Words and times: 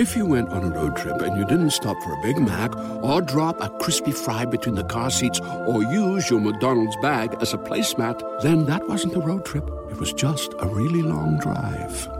If 0.00 0.16
you 0.16 0.24
went 0.24 0.48
on 0.48 0.64
a 0.64 0.70
road 0.70 0.96
trip 0.96 1.20
and 1.20 1.36
you 1.36 1.44
didn't 1.44 1.72
stop 1.72 1.94
for 2.02 2.14
a 2.14 2.22
Big 2.22 2.38
Mac 2.38 2.74
or 3.04 3.20
drop 3.20 3.60
a 3.60 3.68
crispy 3.68 4.12
fry 4.12 4.46
between 4.46 4.74
the 4.74 4.84
car 4.84 5.10
seats 5.10 5.38
or 5.40 5.82
use 5.82 6.30
your 6.30 6.40
McDonald's 6.40 6.96
bag 7.02 7.36
as 7.42 7.52
a 7.52 7.58
placemat, 7.58 8.40
then 8.40 8.64
that 8.64 8.88
wasn't 8.88 9.14
a 9.14 9.20
road 9.20 9.44
trip. 9.44 9.68
It 9.90 9.98
was 9.98 10.14
just 10.14 10.54
a 10.58 10.66
really 10.68 11.02
long 11.02 11.38
drive. 11.38 12.19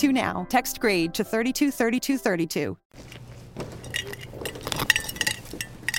now. 0.00 0.46
Text 0.48 0.80
grade 0.80 1.12
to 1.14 1.24
323232. 1.24 2.76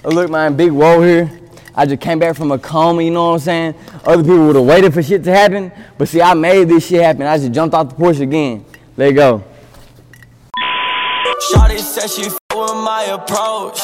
Oh, 0.06 0.10
look, 0.10 0.30
man, 0.30 0.56
big 0.56 0.72
woe 0.72 1.02
here. 1.02 1.32
I 1.76 1.86
just 1.86 2.02
came 2.02 2.20
back 2.20 2.36
from 2.36 2.52
a 2.52 2.60
coma, 2.60 3.04
you 3.04 3.12
know 3.12 3.30
what 3.30 3.34
I'm 3.34 3.40
saying? 3.40 3.76
Other 4.06 4.24
people 4.24 4.48
would 4.48 4.56
have 4.56 4.66
waited 4.66 4.94
for 4.94 5.02
shit 5.02 5.24
to 5.24 5.32
happen, 5.32 5.72
but 5.98 6.08
see, 6.08 6.22
I 6.22 6.34
made 6.34 6.68
this 6.70 6.88
shit 6.88 7.02
happen. 7.02 7.24
I 7.24 7.38
just 7.38 7.52
jumped 7.52 7.74
off 7.74 7.90
the 7.90 7.96
porch 7.96 8.20
again. 8.20 8.66
Let 8.98 9.12
go. 9.12 9.44
Shawty 11.52 11.80
said 11.80 12.10
she 12.10 12.26
f- 12.26 12.38
with 12.56 12.74
my 12.74 13.04
approach. 13.12 13.80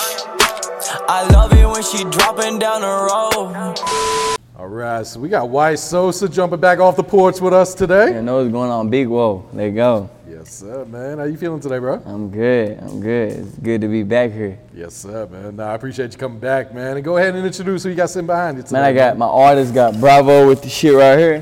I 1.07 1.27
love 1.31 1.53
it 1.53 1.67
when 1.67 1.83
she 1.83 2.03
dropping 2.05 2.59
down 2.59 2.81
the 2.81 2.87
road. 2.87 4.38
All 4.59 4.67
right, 4.67 5.07
so 5.07 5.21
we 5.21 5.29
got 5.29 5.47
White 5.47 5.79
Sosa 5.79 6.27
jumping 6.27 6.59
back 6.59 6.79
off 6.79 6.97
the 6.97 7.03
porch 7.03 7.39
with 7.39 7.53
us 7.53 7.73
today. 7.73 8.15
You 8.15 8.21
know 8.21 8.39
what's 8.39 8.51
going 8.51 8.69
on, 8.69 8.89
big 8.89 9.07
woe. 9.07 9.47
Let 9.53 9.67
it 9.67 9.71
go. 9.71 10.09
Yes, 10.27 10.51
sir, 10.55 10.83
man. 10.83 11.17
How 11.17 11.23
you 11.23 11.37
feeling 11.37 11.61
today, 11.61 11.79
bro? 11.79 12.01
I'm 12.05 12.29
good. 12.29 12.77
I'm 12.77 12.99
good. 12.99 13.31
It's 13.31 13.55
good 13.55 13.79
to 13.79 13.87
be 13.87 14.03
back 14.03 14.33
here. 14.33 14.59
Yes, 14.73 14.95
sir, 14.95 15.27
man. 15.27 15.55
Nah, 15.55 15.71
I 15.71 15.75
appreciate 15.75 16.11
you 16.11 16.17
coming 16.17 16.39
back, 16.39 16.73
man. 16.73 16.97
And 16.97 17.05
go 17.05 17.15
ahead 17.15 17.35
and 17.35 17.45
introduce 17.45 17.83
who 17.83 17.89
you 17.91 17.95
got 17.95 18.09
sitting 18.09 18.27
behind 18.27 18.57
you 18.57 18.63
today. 18.63 18.73
Man, 18.73 18.83
I 18.83 18.91
got 18.91 19.17
my 19.17 19.27
artist 19.27 19.73
got 19.73 19.97
Bravo 19.97 20.49
with 20.49 20.61
the 20.61 20.67
shit 20.67 20.93
right 20.93 21.17
here. 21.17 21.41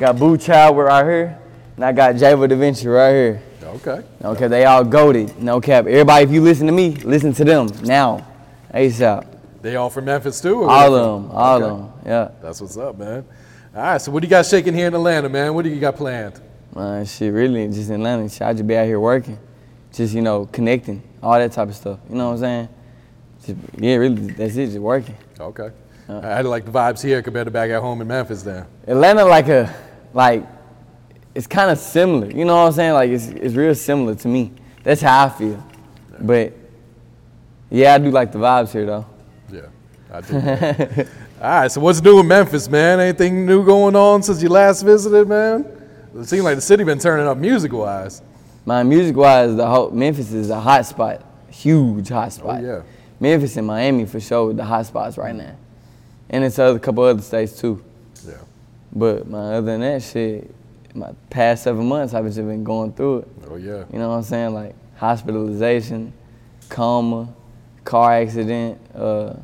Got 0.00 0.18
Boo 0.18 0.36
Child 0.36 0.76
with 0.76 0.86
right 0.86 1.04
here. 1.04 1.38
And 1.76 1.84
I 1.84 1.92
got 1.92 2.16
Java 2.16 2.48
Da 2.48 2.56
Vinci 2.56 2.88
right 2.88 3.12
here. 3.12 3.42
Okay. 3.62 4.02
Okay, 4.24 4.48
they 4.48 4.64
all 4.64 4.82
goaded. 4.82 5.40
No 5.40 5.60
cap. 5.60 5.86
Everybody, 5.86 6.24
if 6.24 6.32
you 6.32 6.42
listen 6.42 6.66
to 6.66 6.72
me, 6.72 6.96
listen 6.96 7.32
to 7.34 7.44
them 7.44 7.68
now. 7.84 8.26
ASAP. 8.74 9.35
They 9.66 9.74
all 9.74 9.90
from 9.90 10.04
Memphis 10.04 10.40
too? 10.40 10.62
All 10.62 10.94
of 10.94 11.22
them. 11.24 11.36
All 11.36 11.56
Okay. 11.56 11.64
of 11.64 11.78
them. 11.78 11.92
Yeah. 12.06 12.28
That's 12.40 12.60
what's 12.60 12.76
up, 12.76 12.96
man. 12.96 13.24
All 13.74 13.82
right, 13.82 14.00
so 14.00 14.12
what 14.12 14.20
do 14.22 14.26
you 14.28 14.30
got 14.30 14.46
shaking 14.46 14.72
here 14.74 14.86
in 14.86 14.94
Atlanta, 14.94 15.28
man? 15.28 15.54
What 15.54 15.64
do 15.64 15.70
you 15.70 15.80
got 15.80 15.96
planned? 15.96 16.40
Man, 16.72 17.04
shit, 17.04 17.32
really, 17.32 17.66
just 17.66 17.88
in 17.90 17.96
Atlanta. 17.96 18.28
Shit, 18.28 18.42
I 18.42 18.52
just 18.52 18.64
be 18.64 18.76
out 18.76 18.86
here 18.86 19.00
working. 19.00 19.36
Just, 19.92 20.14
you 20.14 20.22
know, 20.22 20.46
connecting. 20.46 21.02
All 21.20 21.32
that 21.32 21.50
type 21.50 21.66
of 21.68 21.74
stuff. 21.74 21.98
You 22.08 22.14
know 22.14 22.26
what 22.28 22.32
I'm 22.34 22.38
saying? 22.38 22.68
Just, 23.44 23.58
yeah, 23.76 23.96
really, 23.96 24.30
that's 24.34 24.54
it, 24.54 24.66
just 24.66 24.78
working. 24.78 25.16
Okay. 25.40 25.70
Do 26.06 26.14
you 26.14 26.42
like 26.42 26.64
the 26.64 26.70
vibes 26.70 27.02
here 27.02 27.20
compared 27.20 27.46
to 27.46 27.50
back 27.50 27.68
at 27.70 27.80
home 27.82 28.00
in 28.00 28.06
Memphis 28.06 28.44
then? 28.44 28.66
Atlanta 28.86 29.24
like 29.24 29.48
a 29.48 29.74
like 30.14 30.46
it's 31.34 31.48
kind 31.48 31.72
of 31.72 31.78
similar. 31.78 32.30
You 32.30 32.44
know 32.44 32.54
what 32.54 32.66
I'm 32.68 32.72
saying? 32.72 32.92
Like 32.92 33.10
it's 33.10 33.26
it's 33.26 33.54
real 33.56 33.74
similar 33.74 34.14
to 34.14 34.28
me. 34.28 34.52
That's 34.84 35.00
how 35.00 35.26
I 35.26 35.28
feel. 35.28 35.66
But 36.20 36.52
yeah, 37.68 37.94
I 37.94 37.98
do 37.98 38.12
like 38.12 38.30
the 38.30 38.38
vibes 38.38 38.70
here 38.70 38.86
though. 38.86 39.06
I 40.12 40.20
do. 40.20 40.34
All 41.42 41.50
right, 41.60 41.70
so 41.70 41.80
what's 41.80 42.00
new 42.00 42.20
in 42.20 42.28
Memphis, 42.28 42.68
man? 42.68 43.00
Anything 43.00 43.44
new 43.44 43.64
going 43.64 43.94
on 43.94 44.22
since 44.22 44.42
you 44.42 44.48
last 44.48 44.82
visited, 44.82 45.28
man? 45.28 45.66
It 46.14 46.24
seems 46.24 46.44
like 46.44 46.56
the 46.56 46.62
city 46.62 46.82
been 46.84 46.98
turning 46.98 47.26
up 47.26 47.36
music-wise. 47.36 48.22
My 48.64 48.82
music 48.82 49.14
wise, 49.16 49.54
the 49.54 49.66
whole 49.66 49.90
Memphis 49.90 50.32
is 50.32 50.50
a 50.50 50.58
hot 50.58 50.84
spot, 50.86 51.22
huge 51.50 52.08
hot 52.08 52.32
spot. 52.32 52.62
yeah. 52.62 52.82
Memphis 53.20 53.56
and 53.56 53.66
Miami 53.66 54.04
for 54.06 54.18
sure 54.20 54.48
with 54.48 54.56
the 54.56 54.64
hot 54.64 54.84
spots 54.86 55.16
right 55.16 55.34
now, 55.34 55.54
and 56.28 56.44
it's 56.44 56.58
other 56.58 56.78
couple 56.78 57.04
other 57.04 57.22
states 57.22 57.58
too. 57.58 57.82
Yeah. 58.26 58.34
But 58.92 59.26
my 59.28 59.54
other 59.54 59.62
than 59.62 59.80
that 59.80 60.02
shit, 60.02 60.50
my 60.94 61.12
past 61.30 61.62
seven 61.62 61.86
months 61.86 62.12
I've 62.12 62.24
just 62.26 62.36
been 62.38 62.64
going 62.64 62.92
through 62.92 63.18
it. 63.18 63.28
Oh 63.48 63.56
yeah. 63.56 63.84
You 63.92 63.98
know 63.98 64.10
what 64.10 64.16
I'm 64.16 64.22
saying? 64.24 64.52
Like 64.52 64.74
hospitalization, 64.96 66.12
coma, 66.68 67.32
car 67.84 68.14
accident, 68.14 68.78
uh, 68.94 69.34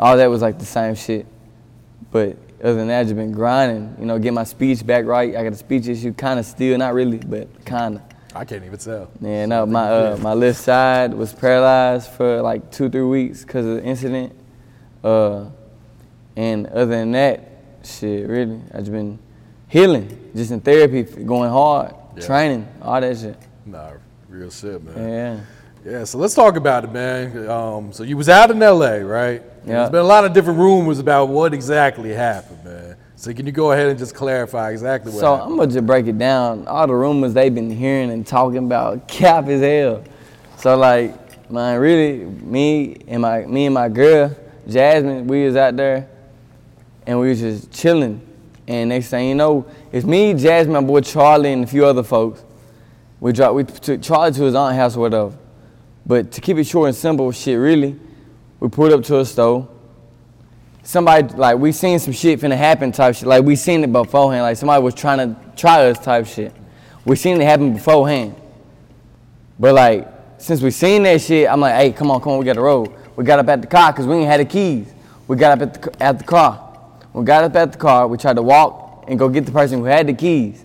all 0.00 0.16
that 0.16 0.26
was 0.26 0.42
like 0.42 0.58
the 0.58 0.64
same 0.64 0.94
shit. 0.96 1.26
But 2.10 2.36
other 2.62 2.74
than 2.74 2.88
that, 2.88 3.00
I 3.00 3.04
just 3.04 3.14
been 3.14 3.30
grinding. 3.32 3.94
You 4.00 4.06
know, 4.06 4.18
get 4.18 4.32
my 4.32 4.44
speech 4.44 4.84
back 4.84 5.04
right. 5.04 5.36
I 5.36 5.44
got 5.44 5.52
a 5.52 5.56
speech 5.56 5.86
issue, 5.86 6.12
kind 6.12 6.40
of 6.40 6.46
still, 6.46 6.76
not 6.78 6.94
really, 6.94 7.18
but 7.18 7.64
kind 7.64 7.96
of. 7.96 8.02
I 8.34 8.44
can't 8.44 8.64
even 8.64 8.78
tell. 8.78 9.10
Yeah, 9.20 9.46
no, 9.46 9.66
my 9.66 9.88
uh, 9.90 10.16
my 10.20 10.32
left 10.32 10.60
side 10.60 11.12
was 11.14 11.32
paralyzed 11.32 12.10
for 12.12 12.40
like 12.42 12.70
two, 12.70 12.88
three 12.88 13.02
weeks 13.02 13.42
because 13.44 13.66
of 13.66 13.76
the 13.76 13.84
incident. 13.84 14.32
Uh, 15.04 15.46
and 16.36 16.66
other 16.68 16.86
than 16.86 17.12
that, 17.12 17.48
shit, 17.84 18.28
really, 18.28 18.60
I 18.72 18.78
just 18.78 18.92
been 18.92 19.18
healing, 19.68 20.30
just 20.34 20.50
in 20.50 20.60
therapy, 20.60 21.02
going 21.02 21.50
hard, 21.50 21.94
Yeah. 22.16 22.26
training, 22.26 22.68
all 22.80 23.00
that 23.00 23.16
shit. 23.18 23.36
Nah, 23.66 23.90
real 24.28 24.50
shit, 24.50 24.82
man. 24.82 24.96
Yeah. 24.96 25.40
Yeah, 25.84 26.04
so 26.04 26.18
let's 26.18 26.34
talk 26.34 26.56
about 26.56 26.84
it, 26.84 26.92
man. 26.92 27.48
Um, 27.48 27.92
so 27.92 28.02
you 28.02 28.16
was 28.16 28.28
out 28.28 28.50
in 28.50 28.58
LA, 28.58 28.96
right? 28.96 29.42
Yeah. 29.64 29.74
There's 29.78 29.90
been 29.90 30.00
a 30.00 30.04
lot 30.04 30.24
of 30.24 30.32
different 30.32 30.58
rumors 30.58 30.98
about 30.98 31.28
what 31.28 31.54
exactly 31.54 32.10
happened, 32.10 32.64
man. 32.64 32.96
So 33.16 33.32
can 33.32 33.46
you 33.46 33.52
go 33.52 33.72
ahead 33.72 33.88
and 33.88 33.98
just 33.98 34.14
clarify 34.14 34.70
exactly 34.70 35.12
what 35.12 35.20
So 35.20 35.34
happened? 35.36 35.52
I'm 35.52 35.58
gonna 35.58 35.72
just 35.72 35.86
break 35.86 36.06
it 36.06 36.18
down. 36.18 36.66
All 36.66 36.86
the 36.86 36.94
rumors 36.94 37.34
they've 37.34 37.54
been 37.54 37.70
hearing 37.70 38.10
and 38.10 38.26
talking 38.26 38.58
about 38.58 39.08
cap 39.08 39.46
as 39.48 39.60
hell. 39.60 40.04
So 40.58 40.76
like, 40.76 41.50
man, 41.50 41.78
really, 41.80 42.24
me 42.24 42.96
and 43.08 43.22
my 43.22 43.44
me 43.46 43.66
and 43.66 43.74
my 43.74 43.88
girl 43.88 44.34
Jasmine, 44.68 45.26
we 45.26 45.44
was 45.44 45.56
out 45.56 45.76
there, 45.76 46.08
and 47.06 47.18
we 47.18 47.30
was 47.30 47.40
just 47.40 47.72
chilling. 47.72 48.26
And 48.68 48.90
next 48.90 49.08
thing 49.08 49.28
you 49.28 49.34
know, 49.34 49.66
it's 49.90 50.06
me, 50.06 50.32
Jasmine, 50.34 50.74
my 50.74 50.80
boy 50.80 51.00
Charlie, 51.00 51.52
and 51.52 51.64
a 51.64 51.66
few 51.66 51.84
other 51.84 52.02
folks. 52.02 52.44
We 53.18 53.32
dropped, 53.32 53.54
we 53.54 53.64
took 53.64 54.00
Charlie 54.00 54.32
to 54.32 54.42
his 54.44 54.54
aunt's 54.54 54.76
house 54.76 54.96
or 54.96 55.00
whatever. 55.00 55.36
But 56.06 56.32
to 56.32 56.40
keep 56.40 56.56
it 56.56 56.64
short 56.64 56.88
and 56.88 56.96
simple, 56.96 57.30
shit, 57.32 57.58
really, 57.58 57.98
we 58.58 58.68
pulled 58.68 58.92
up 58.92 59.02
to 59.04 59.20
a 59.20 59.24
store 59.24 59.68
somebody 60.82 61.34
like 61.34 61.58
we 61.58 61.72
seen 61.72 61.98
some 61.98 62.12
shit 62.12 62.40
finna 62.40 62.56
happen 62.56 62.92
type 62.92 63.14
shit. 63.14 63.28
Like 63.28 63.44
we 63.44 63.56
seen 63.56 63.84
it 63.84 63.92
beforehand. 63.92 64.42
Like 64.42 64.56
somebody 64.56 64.82
was 64.82 64.94
trying 64.94 65.18
to 65.18 65.40
try 65.56 65.88
us 65.88 65.98
type 65.98 66.26
shit. 66.26 66.52
We 67.04 67.16
seen 67.16 67.40
it 67.40 67.44
happen 67.44 67.74
beforehand. 67.74 68.34
But 69.58 69.74
like 69.74 70.08
since 70.38 70.62
we 70.62 70.70
seen 70.70 71.02
that 71.04 71.20
shit, 71.20 71.48
I'm 71.48 71.60
like, 71.60 71.74
hey, 71.74 71.92
come 71.92 72.10
on, 72.10 72.20
come 72.20 72.32
on, 72.32 72.38
we 72.38 72.44
got 72.44 72.54
to 72.54 72.62
roll. 72.62 72.92
We 73.16 73.24
got 73.24 73.38
up 73.38 73.48
at 73.48 73.60
the 73.60 73.66
car 73.66 73.92
because 73.92 74.06
we 74.06 74.16
ain't 74.16 74.26
had 74.26 74.40
the 74.40 74.44
keys. 74.44 74.92
We 75.28 75.36
got 75.36 75.60
up 75.60 75.68
at 75.68 75.82
the, 75.82 76.02
at 76.02 76.18
the 76.18 76.24
car. 76.24 76.66
We 77.12 77.24
got 77.24 77.44
up 77.44 77.54
at 77.54 77.72
the 77.72 77.78
car. 77.78 78.08
We 78.08 78.16
tried 78.16 78.36
to 78.36 78.42
walk 78.42 79.04
and 79.08 79.18
go 79.18 79.28
get 79.28 79.46
the 79.46 79.52
person 79.52 79.78
who 79.78 79.84
had 79.84 80.06
the 80.06 80.14
keys. 80.14 80.64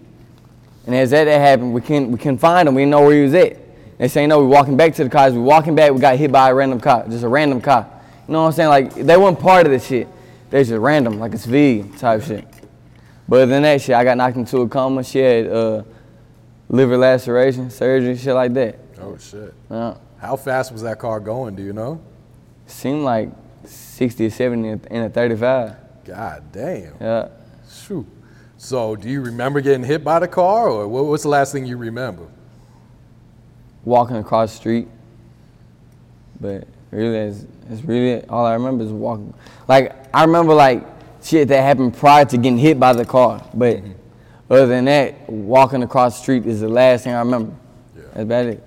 And 0.86 0.96
as 0.96 1.10
that, 1.12 1.26
that 1.26 1.40
happened, 1.40 1.74
we 1.74 1.82
couldn't 1.82 2.12
we 2.12 2.18
couldn't 2.18 2.38
find 2.38 2.68
him. 2.68 2.76
We 2.76 2.84
didn't 2.84 2.92
know 2.92 3.02
where 3.02 3.16
he 3.16 3.24
was 3.24 3.34
at. 3.34 3.58
They 3.98 4.08
say 4.08 4.28
no. 4.28 4.40
we're 4.40 4.48
walking 4.48 4.76
back 4.76 4.94
to 4.96 5.04
the 5.04 5.10
cars. 5.10 5.34
We 5.34 5.40
walking 5.40 5.76
back. 5.76 5.92
We 5.94 6.00
got 6.00 6.18
hit 6.18 6.32
by 6.32 6.50
a 6.50 6.56
random 6.56 6.80
car, 6.80 7.06
just 7.08 7.24
a 7.24 7.30
random 7.30 7.62
car. 7.62 7.90
You 8.28 8.34
know 8.34 8.42
what 8.42 8.48
I'm 8.48 8.54
saying? 8.54 8.70
Like 8.70 8.94
they 8.94 9.18
weren't 9.18 9.40
part 9.40 9.66
of 9.66 9.72
the 9.72 9.80
shit. 9.80 10.08
They 10.50 10.64
just 10.64 10.74
random, 10.74 11.20
like 11.20 11.34
it's 11.34 11.46
V 11.46 11.84
type 11.98 12.24
shit. 12.24 12.46
But 13.28 13.38
other 13.38 13.46
than 13.48 13.64
that 13.64 13.82
shit, 13.82 13.96
I 13.96 14.04
got 14.04 14.18
knocked 14.18 14.38
into 14.38 14.62
a 14.62 14.70
coma. 14.70 15.04
She 15.04 15.20
had 15.20 15.48
uh, 15.48 15.84
liver 16.70 16.98
laceration, 16.98 17.70
surgery, 17.70 18.18
shit 18.18 18.34
like 18.34 18.54
that. 18.54 18.80
oh 19.00 19.18
shit. 19.18 19.54
Yeah. 19.70 19.98
How 20.20 20.36
fast 20.36 20.72
was 20.72 20.82
that 20.82 21.00
car 21.00 21.20
going? 21.20 21.56
Do 21.56 21.64
you 21.64 21.74
know? 21.74 22.02
Seemed 22.68 23.04
like 23.04 23.30
60 23.66 24.26
or 24.26 24.30
70 24.30 24.88
in 24.92 25.04
a 25.04 25.10
35. 25.10 25.76
God 26.06 26.44
damn. 26.52 26.94
Yeah. 27.00 27.30
Shoot. 27.70 28.08
So 28.58 28.96
do 28.96 29.10
you 29.10 29.22
remember 29.22 29.62
getting 29.62 29.84
hit 29.84 30.04
by 30.04 30.20
the 30.20 30.28
car, 30.28 30.70
or 30.70 30.88
what, 30.88 31.06
what's 31.06 31.24
the 31.24 31.30
last 31.30 31.52
thing 31.52 31.66
you 31.66 31.78
remember? 31.78 32.28
Walking 33.86 34.18
across 34.18 34.52
the 34.52 34.58
street, 34.58 34.88
But 36.42 36.68
really, 36.92 37.18
it's, 37.18 37.46
it's 37.70 37.84
really 37.84 38.24
all 38.26 38.46
I 38.46 38.54
remember 38.54 38.84
is 38.84 38.92
walking. 38.92 39.34
Like 39.68 39.94
I 40.14 40.24
remember 40.24 40.54
like 40.54 40.86
shit 41.24 41.48
that 41.48 41.62
happened 41.62 41.96
prior 41.96 42.26
to 42.26 42.38
getting 42.38 42.58
hit 42.58 42.80
by 42.80 42.94
the 42.94 43.06
car. 43.06 43.48
But 43.54 43.78
mm-hmm. 43.78 43.92
other 44.52 44.68
than 44.68 44.86
that, 44.86 45.30
walking 45.30 45.84
across 45.84 46.18
the 46.18 46.24
street 46.24 46.46
is 46.46 46.62
the 46.62 46.70
last 46.70 47.04
thing 47.04 47.14
I 47.14 47.20
remember. 47.20 47.54
That's 47.96 48.20
about 48.24 48.46
it. 48.46 48.64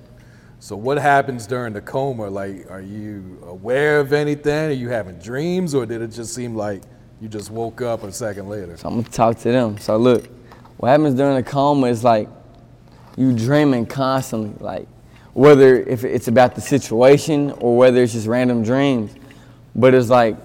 So 0.61 0.77
what 0.77 0.99
happens 0.99 1.47
during 1.47 1.73
the 1.73 1.81
coma? 1.81 2.29
Like, 2.29 2.69
are 2.71 2.81
you 2.81 3.43
aware 3.47 4.01
of 4.01 4.13
anything? 4.13 4.71
Are 4.71 4.73
you 4.73 4.89
having 4.89 5.19
dreams, 5.19 5.75
or 5.75 5.87
did 5.87 6.03
it 6.03 6.09
just 6.09 6.35
seem 6.35 6.55
like 6.57 6.83
you 7.21 7.29
just 7.29 7.51
woke 7.51 7.81
up 7.81 8.03
a 8.03 8.13
second 8.13 8.49
later? 8.49 8.77
So 8.77 8.89
I'm 8.89 8.97
gonna 8.97 9.09
talk 9.09 9.39
to 9.39 9.53
them. 9.53 9.79
So 9.79 9.97
look, 9.97 10.29
what 10.79 10.89
happens 10.89 11.15
during 11.15 11.37
the 11.37 11.43
coma 11.43 11.87
is 11.87 12.03
like 12.03 12.29
you 13.17 13.33
dreaming 13.33 13.87
constantly, 13.87 14.53
like 14.65 14.89
whether 15.39 15.77
if 15.83 16.03
it's 16.03 16.27
about 16.27 16.57
the 16.57 16.61
situation 16.61 17.53
or 17.61 17.77
whether 17.77 18.03
it's 18.03 18.13
just 18.13 18.27
random 18.27 18.65
dreams. 18.65 19.15
But 19.73 19.95
it's 19.95 20.09
like 20.09 20.37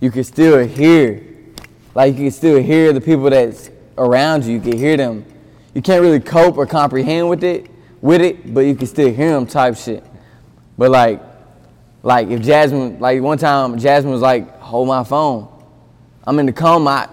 you 0.00 0.10
can 0.10 0.24
still 0.24 0.66
hear, 0.66 1.22
like 1.94 2.14
you 2.14 2.22
can 2.22 2.30
still 2.30 2.62
hear 2.62 2.94
the 2.94 3.00
people 3.02 3.28
that's 3.28 3.68
around 3.98 4.46
you. 4.46 4.54
You 4.54 4.60
can 4.62 4.78
hear 4.78 4.96
them. 4.96 5.22
You 5.74 5.82
can't 5.82 6.00
really 6.00 6.20
cope 6.20 6.56
or 6.56 6.64
comprehend 6.64 7.28
with 7.28 7.44
it, 7.44 7.70
with 8.00 8.22
it, 8.22 8.54
but 8.54 8.60
you 8.60 8.74
can 8.74 8.86
still 8.86 9.12
hear 9.12 9.32
them 9.32 9.46
type 9.46 9.76
shit. 9.76 10.02
But 10.78 10.90
like, 10.90 11.20
like 12.02 12.28
if 12.28 12.40
Jasmine, 12.40 12.98
like 12.98 13.20
one 13.20 13.36
time 13.36 13.78
Jasmine 13.78 14.14
was 14.14 14.22
like, 14.22 14.58
hold 14.60 14.88
my 14.88 15.04
phone. 15.04 15.46
I'm 16.26 16.38
in 16.38 16.46
the 16.46 16.54
coma, 16.54 17.10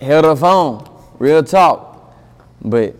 I 0.00 0.04
held 0.04 0.24
her 0.24 0.34
phone, 0.34 0.84
real 1.20 1.44
talk. 1.44 2.12
But 2.60 2.96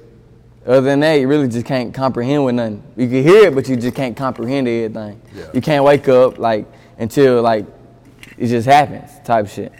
other 0.67 0.83
than 0.83 1.01
that, 1.01 1.15
you 1.15 1.27
really 1.27 1.49
just 1.49 1.67
can't 1.67 1.95
comprehend 1.95 2.45
with 2.45 2.55
nothing. 2.55 2.83
You 2.97 3.09
can 3.09 3.23
hear 3.23 3.49
it, 3.49 3.55
but 3.55 3.69
you 3.69 3.77
just 3.77 3.97
can't 3.97 4.17
comprehend 4.17 4.69
everything. 4.69 5.21
Yeah. 5.35 5.45
You 5.55 5.61
can't 5.61 5.85
wake 5.85 6.09
up 6.09 6.39
like 6.39 6.67
until 6.99 7.43
like 7.43 7.67
it 8.37 8.49
just 8.49 8.67
happens 8.67 9.11
type 9.25 9.49
shit. 9.49 9.73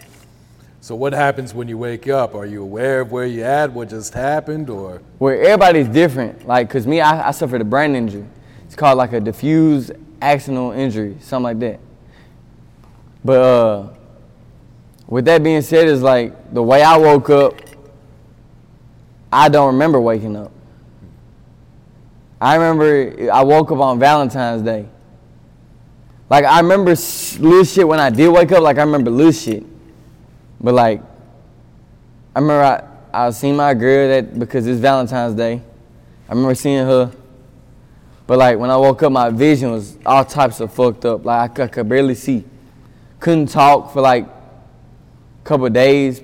So 0.83 0.95
what 0.95 1.13
happens 1.13 1.53
when 1.53 1.67
you 1.67 1.77
wake 1.77 2.07
up? 2.07 2.33
Are 2.33 2.47
you 2.47 2.63
aware 2.63 3.01
of 3.01 3.11
where 3.11 3.27
you 3.27 3.43
at, 3.43 3.71
what 3.71 3.89
just 3.89 4.15
happened, 4.15 4.69
or 4.69 5.01
Where 5.19 5.39
everybody's 5.39 5.87
different. 5.87 6.47
Like, 6.47 6.67
cause 6.71 6.87
me, 6.87 6.99
I, 6.99 7.27
I 7.27 7.31
suffered 7.31 7.61
a 7.61 7.65
brain 7.65 7.95
injury. 7.95 8.25
It's 8.65 8.75
called 8.75 8.97
like 8.97 9.13
a 9.13 9.19
diffuse 9.19 9.91
axonal 10.19 10.75
injury, 10.75 11.17
something 11.19 11.43
like 11.43 11.59
that. 11.59 11.79
But 13.23 13.41
uh, 13.41 13.89
with 15.05 15.25
that 15.25 15.43
being 15.43 15.61
said, 15.61 15.87
is 15.87 16.01
like 16.01 16.53
the 16.53 16.63
way 16.63 16.81
I 16.81 16.97
woke 16.97 17.29
up. 17.29 17.53
I 19.31 19.49
don't 19.49 19.73
remember 19.73 20.01
waking 20.01 20.35
up. 20.35 20.51
I 22.41 22.55
remember 22.55 23.31
I 23.31 23.43
woke 23.43 23.71
up 23.71 23.77
on 23.77 23.99
Valentine's 23.99 24.63
Day. 24.63 24.87
Like 26.27 26.43
I 26.43 26.59
remember 26.59 26.91
little 27.39 27.63
shit 27.63 27.87
when 27.87 27.99
I 27.99 28.09
did 28.09 28.29
wake 28.29 28.51
up. 28.51 28.63
Like 28.63 28.77
I 28.77 28.81
remember 28.81 29.11
little 29.11 29.31
shit, 29.31 29.63
but 30.59 30.73
like 30.73 31.01
I 32.35 32.39
remember 32.39 32.63
I, 33.13 33.25
I 33.27 33.29
seeing 33.29 33.55
my 33.55 33.73
girl 33.75 34.07
that 34.09 34.39
because 34.39 34.65
it's 34.65 34.79
Valentine's 34.79 35.35
Day. 35.35 35.61
I 36.27 36.31
remember 36.31 36.55
seeing 36.55 36.83
her. 36.85 37.11
But 38.25 38.39
like 38.39 38.57
when 38.57 38.71
I 38.71 38.77
woke 38.77 39.03
up, 39.03 39.11
my 39.11 39.29
vision 39.29 39.71
was 39.71 39.97
all 40.05 40.25
types 40.25 40.61
of 40.61 40.73
fucked 40.73 41.05
up. 41.05 41.23
Like 41.25 41.51
I, 41.51 41.53
could- 41.53 41.63
I 41.65 41.67
could 41.67 41.89
barely 41.89 42.15
see. 42.15 42.43
Couldn't 43.19 43.47
talk 43.47 43.93
for 43.93 44.01
like 44.01 44.23
a 44.25 45.43
couple 45.43 45.69
days. 45.69 46.23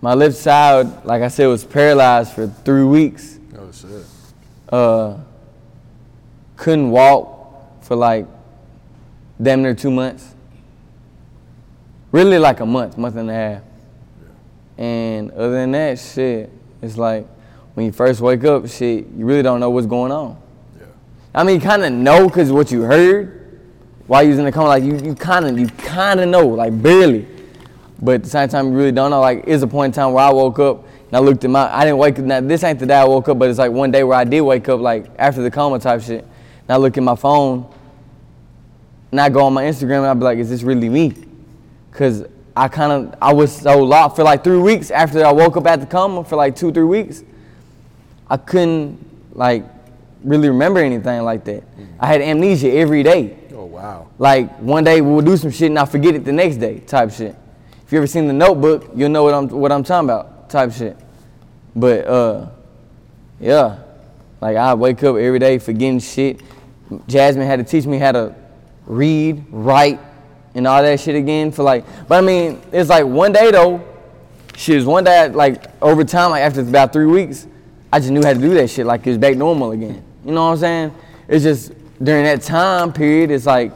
My 0.00 0.14
left 0.14 0.36
side, 0.36 1.04
like 1.04 1.20
I 1.22 1.28
said, 1.28 1.46
was 1.46 1.64
paralyzed 1.64 2.32
for 2.32 2.46
three 2.46 2.84
weeks. 2.84 3.38
Uh, 4.72 5.18
couldn't 6.56 6.90
walk 6.90 7.84
for 7.84 7.94
like 7.94 8.26
damn 9.40 9.62
near 9.62 9.74
two 9.74 9.90
months. 9.90 10.34
Really 12.10 12.38
like 12.38 12.60
a 12.60 12.66
month, 12.66 12.96
month 12.98 13.16
and 13.16 13.30
a 13.30 13.34
half. 13.34 13.62
And 14.78 15.30
other 15.32 15.52
than 15.52 15.72
that, 15.72 15.98
shit, 15.98 16.50
it's 16.80 16.96
like 16.96 17.26
when 17.74 17.86
you 17.86 17.92
first 17.92 18.20
wake 18.20 18.44
up, 18.44 18.68
shit, 18.68 19.06
you 19.16 19.26
really 19.26 19.42
don't 19.42 19.60
know 19.60 19.70
what's 19.70 19.86
going 19.86 20.10
on. 20.10 20.40
Yeah. 20.78 20.86
I 21.34 21.44
mean, 21.44 21.56
you 21.56 21.60
kind 21.60 21.84
of 21.84 21.92
know 21.92 22.26
because 22.28 22.50
what 22.50 22.72
you 22.72 22.82
heard 22.82 23.60
while 24.06 24.22
you 24.22 24.30
was 24.30 24.38
in 24.38 24.44
the 24.44 24.52
coma, 24.52 24.68
like 24.68 24.82
you, 24.82 24.98
you 24.98 25.14
kind 25.14 25.46
of, 25.46 25.58
you 25.58 25.66
kind 25.68 26.20
of 26.20 26.28
know, 26.28 26.46
like 26.46 26.80
barely. 26.82 27.26
But 28.00 28.16
at 28.16 28.24
the 28.24 28.30
same 28.30 28.48
time, 28.48 28.72
you 28.72 28.76
really 28.76 28.92
don't 28.92 29.10
know. 29.10 29.20
Like, 29.20 29.44
it's 29.46 29.62
a 29.62 29.66
point 29.66 29.94
in 29.94 30.02
time 30.02 30.12
where 30.12 30.24
I 30.24 30.32
woke 30.32 30.58
up 30.58 30.84
and 31.12 31.18
I 31.18 31.20
looked 31.20 31.44
at 31.44 31.50
my, 31.50 31.70
I 31.70 31.84
didn't 31.84 31.98
wake 31.98 32.18
up. 32.18 32.24
Now, 32.24 32.40
this 32.40 32.64
ain't 32.64 32.78
the 32.78 32.86
day 32.86 32.94
I 32.94 33.04
woke 33.04 33.28
up, 33.28 33.38
but 33.38 33.50
it's 33.50 33.58
like 33.58 33.70
one 33.70 33.90
day 33.90 34.02
where 34.02 34.16
I 34.16 34.24
did 34.24 34.40
wake 34.40 34.66
up, 34.70 34.80
like 34.80 35.04
after 35.18 35.42
the 35.42 35.50
coma 35.50 35.78
type 35.78 36.00
shit. 36.00 36.24
And 36.24 36.70
I 36.70 36.76
look 36.76 36.96
at 36.96 37.02
my 37.02 37.14
phone 37.14 37.70
and 39.10 39.20
I 39.20 39.28
go 39.28 39.44
on 39.44 39.52
my 39.52 39.64
Instagram 39.64 39.98
and 39.98 40.06
I 40.06 40.14
be 40.14 40.24
like, 40.24 40.38
is 40.38 40.48
this 40.48 40.62
really 40.62 40.88
me? 40.88 41.12
Cause 41.90 42.24
I 42.56 42.68
kind 42.68 42.92
of, 42.92 43.14
I 43.20 43.34
was 43.34 43.54
so 43.54 43.78
lost 43.82 44.16
for 44.16 44.22
like 44.22 44.42
three 44.42 44.56
weeks 44.56 44.90
after 44.90 45.22
I 45.22 45.32
woke 45.32 45.58
up 45.58 45.66
at 45.66 45.80
the 45.80 45.86
coma 45.86 46.24
for 46.24 46.36
like 46.36 46.56
two, 46.56 46.72
three 46.72 46.84
weeks. 46.84 47.22
I 48.30 48.38
couldn't 48.38 48.98
like 49.34 49.66
really 50.24 50.48
remember 50.48 50.80
anything 50.80 51.22
like 51.24 51.44
that. 51.44 51.62
I 52.00 52.06
had 52.06 52.22
amnesia 52.22 52.72
every 52.72 53.02
day. 53.02 53.36
Oh 53.52 53.66
wow. 53.66 54.08
Like 54.18 54.50
one 54.60 54.82
day 54.82 55.02
we'll 55.02 55.20
do 55.20 55.36
some 55.36 55.50
shit 55.50 55.68
and 55.68 55.78
I 55.78 55.84
forget 55.84 56.14
it 56.14 56.24
the 56.24 56.32
next 56.32 56.56
day, 56.56 56.80
type 56.80 57.10
shit. 57.10 57.36
If 57.84 57.92
you 57.92 57.98
ever 57.98 58.06
seen 58.06 58.26
the 58.28 58.32
Notebook, 58.32 58.92
you'll 58.94 59.10
know 59.10 59.24
what 59.24 59.34
I'm 59.34 59.48
what 59.48 59.70
I'm 59.70 59.84
talking 59.84 60.08
about, 60.08 60.31
type 60.52 60.72
shit. 60.72 60.96
But 61.74 62.06
uh, 62.06 62.48
yeah, 63.40 63.78
like 64.40 64.56
I 64.56 64.74
wake 64.74 65.02
up 65.02 65.16
every 65.16 65.38
day 65.38 65.58
forgetting 65.58 65.98
shit. 65.98 66.40
Jasmine 67.06 67.46
had 67.46 67.58
to 67.58 67.64
teach 67.64 67.86
me 67.86 67.98
how 67.98 68.12
to 68.12 68.34
read, 68.86 69.44
write, 69.50 69.98
and 70.54 70.66
all 70.66 70.82
that 70.82 71.00
shit 71.00 71.16
again 71.16 71.50
for 71.50 71.62
like. 71.62 71.84
But 72.06 72.22
I 72.22 72.26
mean, 72.26 72.60
it's 72.72 72.90
like 72.90 73.04
one 73.04 73.32
day 73.32 73.50
though. 73.50 73.88
Shit 74.54 74.76
was 74.76 74.84
one 74.84 75.02
day 75.02 75.28
like 75.28 75.64
over 75.80 76.04
time, 76.04 76.30
like 76.30 76.42
after 76.42 76.60
about 76.60 76.92
three 76.92 77.06
weeks, 77.06 77.46
I 77.90 77.98
just 77.98 78.10
knew 78.10 78.22
how 78.22 78.34
to 78.34 78.38
do 78.38 78.52
that 78.54 78.68
shit 78.68 78.84
like 78.84 79.06
it 79.06 79.10
was 79.10 79.18
back 79.18 79.36
normal 79.36 79.72
again. 79.72 80.04
You 80.24 80.32
know 80.32 80.44
what 80.44 80.52
I'm 80.52 80.58
saying? 80.58 80.94
It's 81.26 81.42
just 81.42 81.72
during 82.02 82.24
that 82.24 82.42
time 82.42 82.92
period, 82.92 83.30
it's 83.30 83.46
like 83.46 83.72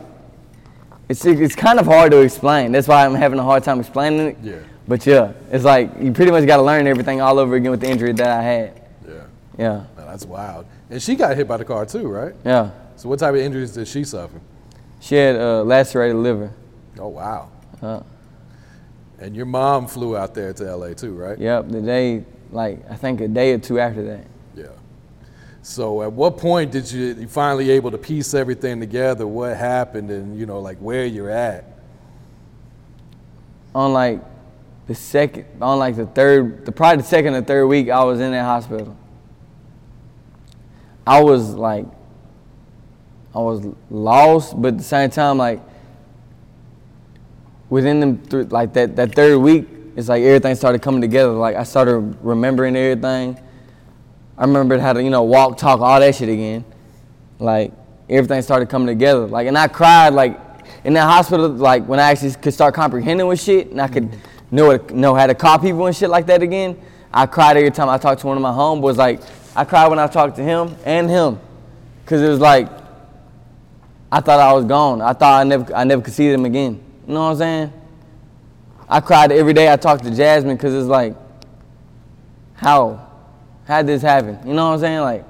it's 1.08 1.24
it's 1.24 1.54
kind 1.54 1.78
of 1.78 1.86
hard 1.86 2.12
to 2.12 2.20
explain. 2.20 2.72
That's 2.72 2.88
why 2.88 3.06
I'm 3.06 3.14
having 3.14 3.38
a 3.38 3.42
hard 3.42 3.64
time 3.64 3.80
explaining 3.80 4.20
it. 4.28 4.36
Yeah. 4.42 4.58
But 4.88 5.04
yeah, 5.06 5.32
it's 5.50 5.64
like 5.64 5.90
you 6.00 6.12
pretty 6.12 6.30
much 6.30 6.46
got 6.46 6.58
to 6.58 6.62
learn 6.62 6.86
everything 6.86 7.20
all 7.20 7.38
over 7.38 7.56
again 7.56 7.70
with 7.72 7.80
the 7.80 7.88
injury 7.90 8.12
that 8.12 8.28
I 8.28 8.42
had. 8.42 8.82
Yeah. 9.06 9.14
Yeah, 9.58 9.84
that's 9.96 10.24
wild. 10.24 10.66
And 10.90 11.02
she 11.02 11.16
got 11.16 11.36
hit 11.36 11.48
by 11.48 11.56
the 11.56 11.64
car 11.64 11.84
too, 11.86 12.06
right? 12.08 12.34
yeah. 12.44 12.70
So 12.96 13.08
what 13.10 13.18
type 13.18 13.34
of 13.34 13.40
injuries 13.40 13.72
did 13.72 13.88
she 13.88 14.04
suffer? 14.04 14.40
She 15.00 15.16
had 15.16 15.36
uh, 15.36 15.62
lacerated 15.64 16.16
liver. 16.16 16.50
Oh 16.98 17.08
wow. 17.08 17.50
Uh, 17.82 18.00
And 19.18 19.34
your 19.36 19.44
mom 19.46 19.86
flew 19.86 20.16
out 20.16 20.34
there 20.34 20.52
to 20.54 20.76
LA 20.76 20.94
too, 20.94 21.14
right? 21.14 21.38
yep, 21.38 21.68
the 21.68 21.80
day, 21.82 22.24
like 22.52 22.88
I 22.90 22.96
think 22.96 23.20
a 23.20 23.28
day 23.28 23.52
or 23.52 23.58
two 23.58 23.78
after 23.80 24.02
that. 24.04 24.24
Yeah. 24.54 24.66
So 25.62 26.02
at 26.02 26.12
what 26.12 26.38
point 26.38 26.70
did 26.70 26.90
you, 26.90 27.06
you 27.14 27.26
finally 27.28 27.70
able 27.70 27.90
to 27.90 27.98
piece 27.98 28.32
everything 28.34 28.78
together? 28.80 29.26
What 29.26 29.56
happened 29.56 30.10
and 30.10 30.38
you 30.38 30.46
know 30.46 30.60
like 30.60 30.78
where 30.78 31.04
you're 31.06 31.30
at? 31.30 31.64
On 33.74 33.92
like 33.92 34.20
the 34.86 34.94
second, 34.94 35.46
on 35.60 35.78
like 35.78 35.96
the 35.96 36.06
third, 36.06 36.64
the 36.64 36.72
probably 36.72 37.02
the 37.02 37.08
second 37.08 37.34
or 37.34 37.42
third 37.42 37.66
week 37.66 37.90
I 37.90 38.04
was 38.04 38.20
in 38.20 38.30
that 38.32 38.44
hospital. 38.44 38.96
I 41.06 41.22
was 41.22 41.54
like, 41.54 41.86
I 43.34 43.38
was 43.38 43.66
lost, 43.90 44.60
but 44.60 44.68
at 44.68 44.78
the 44.78 44.84
same 44.84 45.10
time, 45.10 45.38
like 45.38 45.60
within 47.68 48.00
them, 48.00 48.18
th- 48.26 48.50
like 48.50 48.72
that 48.74 48.96
that 48.96 49.14
third 49.14 49.38
week, 49.38 49.66
it's 49.96 50.08
like 50.08 50.22
everything 50.22 50.54
started 50.54 50.82
coming 50.82 51.00
together. 51.00 51.32
Like 51.32 51.56
I 51.56 51.64
started 51.64 52.16
remembering 52.22 52.76
everything. 52.76 53.38
I 54.38 54.44
remembered 54.44 54.80
how 54.80 54.92
to, 54.92 55.02
you 55.02 55.10
know, 55.10 55.22
walk, 55.22 55.58
talk, 55.58 55.80
all 55.80 55.98
that 55.98 56.14
shit 56.14 56.28
again. 56.28 56.64
Like 57.38 57.72
everything 58.08 58.40
started 58.42 58.68
coming 58.68 58.86
together. 58.86 59.26
Like 59.26 59.48
and 59.48 59.58
I 59.58 59.68
cried 59.68 60.10
like 60.10 60.40
in 60.84 60.92
that 60.94 61.08
hospital, 61.08 61.48
like 61.48 61.86
when 61.86 61.98
I 61.98 62.10
actually 62.10 62.32
could 62.34 62.54
start 62.54 62.74
comprehending 62.74 63.26
with 63.26 63.40
shit 63.40 63.70
and 63.70 63.80
I 63.80 63.88
could 63.88 64.04
mm-hmm. 64.04 64.35
Know 64.50 64.76
know 64.92 65.14
how 65.14 65.26
to 65.26 65.34
call 65.34 65.58
people 65.58 65.86
and 65.86 65.96
shit 65.96 66.10
like 66.10 66.26
that 66.26 66.42
again. 66.42 66.80
I 67.12 67.26
cried 67.26 67.56
every 67.56 67.70
time 67.70 67.88
I 67.88 67.98
talked 67.98 68.20
to 68.20 68.26
one 68.26 68.36
of 68.36 68.42
my 68.42 68.50
homeboys. 68.50 68.96
Like 68.96 69.20
I 69.54 69.64
cried 69.64 69.88
when 69.88 69.98
I 69.98 70.06
talked 70.06 70.36
to 70.36 70.42
him 70.42 70.76
and 70.84 71.08
him, 71.08 71.38
cause 72.04 72.20
it 72.20 72.28
was 72.28 72.40
like 72.40 72.68
I 74.10 74.20
thought 74.20 74.40
I 74.40 74.52
was 74.52 74.64
gone. 74.64 75.00
I 75.00 75.12
thought 75.12 75.40
I 75.40 75.44
never 75.44 75.74
I 75.74 75.84
never 75.84 76.02
could 76.02 76.14
see 76.14 76.30
them 76.30 76.44
again. 76.44 76.80
You 77.06 77.14
know 77.14 77.20
what 77.20 77.30
I'm 77.30 77.36
saying? 77.36 77.72
I 78.88 79.00
cried 79.00 79.32
every 79.32 79.52
day 79.52 79.72
I 79.72 79.76
talked 79.76 80.04
to 80.04 80.14
Jasmine 80.14 80.56
because 80.56 80.74
it's 80.74 80.86
like, 80.86 81.16
how? 82.54 83.08
How 83.66 83.82
this 83.82 84.02
happen? 84.02 84.38
You 84.46 84.54
know 84.54 84.68
what 84.68 84.74
I'm 84.74 84.80
saying? 84.80 85.00
Like, 85.00 85.24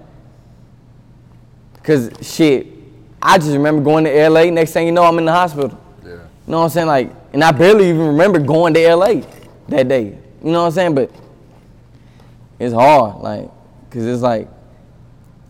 because 1.74 2.10
shit, 2.20 2.66
I 3.20 3.38
just 3.38 3.52
remember 3.52 3.82
going 3.82 4.04
to 4.04 4.28
LA. 4.28 4.44
Next 4.50 4.72
thing 4.72 4.86
you 4.86 4.92
know, 4.92 5.04
I'm 5.04 5.18
in 5.18 5.24
the 5.24 5.32
hospital. 5.32 5.80
Yeah. 6.46 6.50
You 6.50 6.52
know 6.52 6.58
what 6.58 6.64
I'm 6.64 6.70
saying? 6.70 6.86
Like, 6.86 7.12
and 7.32 7.42
I 7.42 7.50
barely 7.50 7.88
even 7.88 8.06
remember 8.06 8.38
going 8.38 8.72
to 8.74 8.94
LA 8.94 9.22
that 9.68 9.88
day. 9.88 10.04
You 10.04 10.52
know 10.52 10.60
what 10.60 10.66
I'm 10.66 10.72
saying? 10.72 10.94
But 10.94 11.10
it's 12.58 12.72
hard, 12.72 13.20
like, 13.20 13.50
because 13.88 14.06
it's 14.06 14.22
like, 14.22 14.48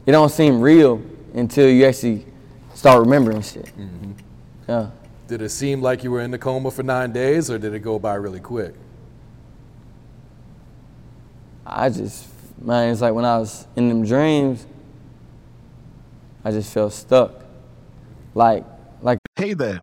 it 0.06 0.12
don't 0.12 0.30
seem 0.30 0.60
real 0.60 1.02
until 1.34 1.68
you 1.68 1.84
actually 1.84 2.24
start 2.74 3.00
remembering 3.00 3.42
shit. 3.42 3.66
Mm-hmm. 3.66 4.12
Yeah. 4.68 4.90
Did 5.28 5.42
it 5.42 5.50
seem 5.50 5.82
like 5.82 6.02
you 6.02 6.10
were 6.10 6.22
in 6.22 6.30
the 6.30 6.38
coma 6.38 6.70
for 6.70 6.82
nine 6.82 7.12
days, 7.12 7.50
or 7.50 7.58
did 7.58 7.74
it 7.74 7.80
go 7.80 7.98
by 7.98 8.14
really 8.14 8.40
quick? 8.40 8.74
I 11.66 11.88
just, 11.88 12.26
man, 12.62 12.92
it's 12.92 13.00
like 13.00 13.12
when 13.12 13.24
I 13.24 13.38
was 13.38 13.66
in 13.74 13.88
them 13.88 14.04
dreams, 14.04 14.66
I 16.44 16.52
just 16.52 16.72
felt 16.72 16.92
stuck. 16.92 17.44
Like, 18.34 18.64
like 19.02 19.18
Hey 19.38 19.52
there, 19.52 19.82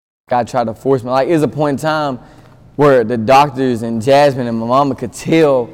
God 0.31 0.47
tried 0.47 0.63
to 0.63 0.73
force 0.73 1.03
me. 1.03 1.09
Like, 1.09 1.27
it 1.27 1.33
was 1.33 1.43
a 1.43 1.47
point 1.49 1.77
in 1.77 1.83
time 1.83 2.17
where 2.77 3.03
the 3.03 3.17
doctors 3.17 3.81
and 3.81 4.01
Jasmine 4.01 4.47
and 4.47 4.57
my 4.57 4.65
mama 4.65 4.95
could 4.95 5.11
tell 5.11 5.69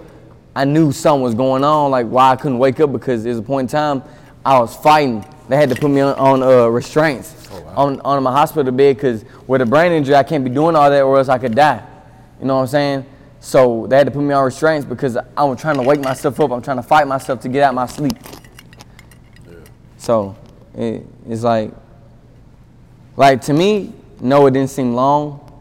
I 0.56 0.66
knew 0.66 0.92
something 0.92 1.22
was 1.22 1.36
going 1.36 1.64
on, 1.64 1.92
like 1.92 2.08
why 2.08 2.32
I 2.32 2.36
couldn't 2.36 2.58
wake 2.58 2.80
up 2.80 2.92
because 2.92 3.24
there 3.24 3.30
was 3.30 3.38
a 3.38 3.44
point 3.44 3.72
in 3.72 3.78
time 3.78 4.04
I 4.44 4.58
was 4.58 4.76
fighting. 4.76 5.24
They 5.48 5.58
had 5.58 5.70
to 5.70 5.76
put 5.76 5.92
me 5.92 6.02
on, 6.02 6.16
on 6.16 6.42
uh, 6.42 6.66
restraints 6.70 7.52
on, 7.76 8.02
on 8.02 8.24
my 8.24 8.32
hospital 8.32 8.72
bed 8.72 8.96
because 8.96 9.24
with 9.46 9.62
a 9.62 9.66
brain 9.68 9.92
injury, 9.92 10.16
I 10.16 10.24
can't 10.24 10.44
be 10.44 10.50
doing 10.50 10.76
all 10.76 10.90
that 10.90 11.02
or 11.04 11.20
else 11.20 11.30
I 11.30 11.38
could 11.38 11.54
die. 11.54 11.86
You 12.40 12.48
know 12.48 12.56
what 12.56 12.62
I'm 12.62 12.68
saying? 12.68 13.06
So 13.40 13.86
they 13.86 13.96
had 13.96 14.08
to 14.08 14.12
put 14.12 14.24
me 14.24 14.34
on 14.34 14.44
restraints 14.44 14.84
because 14.84 15.16
I 15.16 15.44
was 15.44 15.62
trying 15.62 15.76
to 15.76 15.84
wake 15.84 16.00
myself 16.02 16.40
up. 16.40 16.50
I'm 16.50 16.64
trying 16.64 16.78
to 16.78 16.84
fight 16.84 17.08
myself 17.08 17.42
to 17.42 17.50
get 17.50 17.62
out 17.62 17.76
my 17.76 17.86
sleep. 17.86 18.18
So 20.00 20.36
it, 20.74 21.06
it's 21.30 21.44
like, 21.44 21.72
like 23.16 23.42
to 23.44 23.54
me, 23.54 23.94
no, 24.22 24.46
it 24.48 24.52
didn't 24.52 24.70
seem 24.70 24.94
long, 24.94 25.52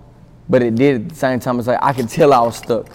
but 0.48 0.62
it 0.62 0.74
did 0.74 1.02
at 1.02 1.08
the 1.10 1.14
same 1.14 1.40
time. 1.40 1.58
It's 1.58 1.68
like 1.68 1.78
I 1.82 1.92
could 1.92 2.08
tell 2.08 2.32
I 2.32 2.40
was 2.40 2.56
stuck. 2.56 2.88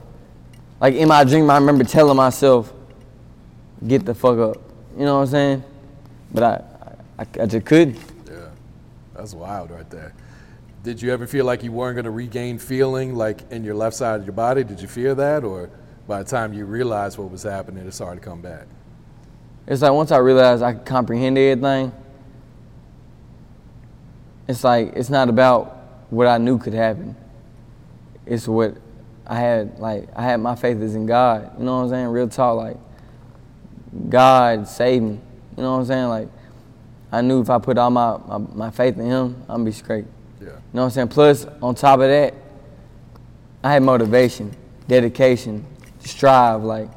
Like 0.79 0.95
in 0.95 1.07
my 1.07 1.23
dream, 1.23 1.49
I 1.49 1.55
remember 1.55 1.83
telling 1.83 2.17
myself, 2.17 2.73
"Get 3.85 4.05
the 4.05 4.15
fuck 4.15 4.37
up." 4.39 4.57
You 4.97 5.05
know 5.05 5.15
what 5.15 5.21
I'm 5.21 5.27
saying? 5.27 5.63
But 6.33 6.43
I, 6.43 6.63
I, 7.19 7.43
I 7.43 7.45
just 7.45 7.65
couldn't. 7.65 7.97
Yeah, 8.27 8.49
that's 9.15 9.33
wild 9.33 9.71
right 9.71 9.89
there. 9.89 10.13
Did 10.83 11.01
you 11.01 11.11
ever 11.11 11.27
feel 11.27 11.45
like 11.45 11.63
you 11.63 11.71
weren't 11.71 11.95
going 11.95 12.05
to 12.05 12.11
regain 12.11 12.57
feeling 12.57 13.15
like 13.15 13.49
in 13.51 13.63
your 13.63 13.75
left 13.75 13.95
side 13.95 14.19
of 14.19 14.25
your 14.25 14.33
body? 14.33 14.63
Did 14.63 14.81
you 14.81 14.87
fear 14.87 15.13
that, 15.13 15.43
or 15.43 15.69
by 16.07 16.23
the 16.23 16.29
time 16.29 16.53
you 16.53 16.65
realized 16.65 17.19
what 17.19 17.29
was 17.29 17.43
happening, 17.43 17.85
it 17.85 17.93
started 17.93 18.21
to 18.21 18.27
come 18.27 18.41
back? 18.41 18.65
It's 19.67 19.83
like 19.83 19.91
once 19.91 20.11
I 20.11 20.17
realized 20.17 20.63
I 20.63 20.73
could 20.73 20.85
comprehend 20.85 21.37
everything, 21.37 21.91
it's 24.47 24.63
like 24.63 24.93
it's 24.95 25.09
not 25.09 25.29
about 25.29 25.77
what 26.09 26.27
I 26.27 26.37
knew 26.37 26.57
could 26.57 26.73
happen. 26.73 27.15
It's 28.25 28.47
what 28.47 28.75
I 29.25 29.39
had 29.39 29.79
like 29.79 30.09
I 30.15 30.23
had 30.23 30.37
my 30.37 30.55
faith 30.55 30.77
is 30.81 30.95
in 30.95 31.05
God. 31.05 31.51
You 31.57 31.65
know 31.65 31.77
what 31.77 31.83
I'm 31.83 31.89
saying? 31.89 32.07
Real 32.07 32.27
talk, 32.27 32.57
like 32.57 32.77
God 34.09 34.67
saved 34.67 35.03
me. 35.03 35.19
You 35.57 35.63
know 35.63 35.73
what 35.73 35.79
I'm 35.79 35.85
saying? 35.85 36.07
Like 36.07 36.27
I 37.11 37.21
knew 37.21 37.41
if 37.41 37.49
I 37.49 37.59
put 37.59 37.77
all 37.77 37.89
my, 37.89 38.17
my, 38.25 38.37
my 38.37 38.71
faith 38.71 38.97
in 38.97 39.05
him, 39.05 39.35
I'm 39.41 39.47
gonna 39.47 39.63
be 39.65 39.71
straight. 39.71 40.05
Yeah. 40.39 40.47
You 40.47 40.53
know 40.73 40.81
what 40.81 40.83
I'm 40.83 40.89
saying? 40.91 41.07
Plus, 41.09 41.45
on 41.61 41.75
top 41.75 41.99
of 41.99 42.07
that, 42.07 42.33
I 43.63 43.73
had 43.73 43.83
motivation, 43.83 44.55
dedication, 44.87 45.65
strive. 45.99 46.63
Like, 46.63 46.89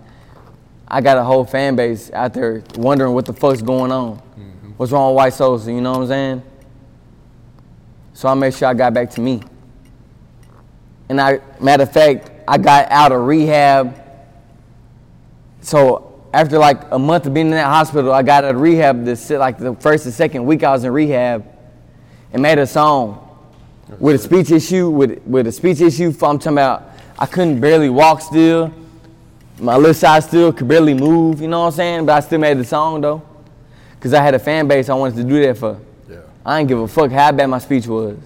I 0.87 1.01
got 1.01 1.19
a 1.19 1.25
whole 1.25 1.45
fan 1.45 1.75
base 1.75 2.13
out 2.13 2.33
there 2.33 2.63
wondering 2.77 3.13
what 3.13 3.27
the 3.27 3.33
fuck's 3.33 3.61
going 3.61 3.91
on. 3.91 4.19
Mm-hmm. 4.19 4.71
What's 4.77 4.93
wrong 4.93 5.13
with 5.13 5.17
White 5.17 5.33
Sosa? 5.33 5.73
You 5.73 5.81
know 5.81 5.93
what 5.93 6.03
I'm 6.03 6.07
saying? 6.07 6.43
So 8.15 8.29
I 8.29 8.35
made 8.35 8.55
sure 8.55 8.69
I 8.69 8.75
got 8.75 8.95
back 8.95 9.11
to 9.11 9.21
me. 9.21 9.43
And 11.09 11.21
I, 11.21 11.41
matter 11.61 11.83
of 11.83 11.93
fact, 11.93 12.31
I 12.47 12.57
got 12.59 12.91
out 12.91 13.13
of 13.13 13.21
rehab. 13.27 14.01
So 15.61 16.25
after 16.33 16.59
like 16.59 16.91
a 16.93 16.99
month 16.99 17.27
of 17.27 17.35
being 17.35 17.47
in 17.47 17.53
that 17.53 17.67
hospital, 17.67 18.13
I 18.13 18.23
got 18.23 18.45
out 18.45 18.55
of 18.55 18.61
rehab. 18.61 19.05
This 19.05 19.31
like 19.31 19.59
the 19.59 19.75
first 19.75 20.05
and 20.05 20.15
second 20.15 20.47
week 20.47 20.63
I 20.63 20.71
was 20.71 20.85
in 20.85 20.93
rehab, 20.93 21.45
and 22.33 22.41
made 22.41 22.59
a 22.59 22.67
song 22.67 23.21
with 23.99 24.17
a 24.17 24.19
speech 24.19 24.51
issue. 24.51 24.91
With 24.91 25.21
with 25.27 25.47
a 25.49 25.53
speech 25.53 25.81
issue, 25.81 26.09
I'm 26.23 26.39
talking 26.39 26.53
about 26.53 26.91
I 27.19 27.27
couldn't 27.27 27.61
barely 27.61 27.91
walk 27.91 28.21
still. 28.21 28.73
My 29.59 29.77
left 29.77 30.01
side 30.01 30.23
still 30.25 30.53
could 30.53 30.69
barely 30.69 30.95
move. 30.95 31.41
You 31.41 31.49
know 31.49 31.61
what 31.61 31.67
I'm 31.67 31.73
saying? 31.73 32.07
But 32.07 32.17
I 32.17 32.21
still 32.21 32.41
made 32.41 32.59
the 32.59 32.65
song 32.65 33.01
though, 33.01 33.23
cause 34.01 34.15
I 34.15 34.23
had 34.23 34.35
a 34.35 34.39
fan 34.39 34.69
base 34.69 34.89
I 34.89 34.95
wanted 34.95 35.17
to 35.17 35.25
do 35.25 35.43
that 35.47 35.59
for. 35.59 35.81
Yeah. 36.45 36.51
I 36.53 36.59
didn't 36.59 36.69
give 36.69 36.79
a 36.81 36.89
fuck 36.89 37.11
how 37.11 37.33
bad 37.33 37.47
my 37.47 37.59
speech 37.59 37.87
was. 37.87 38.19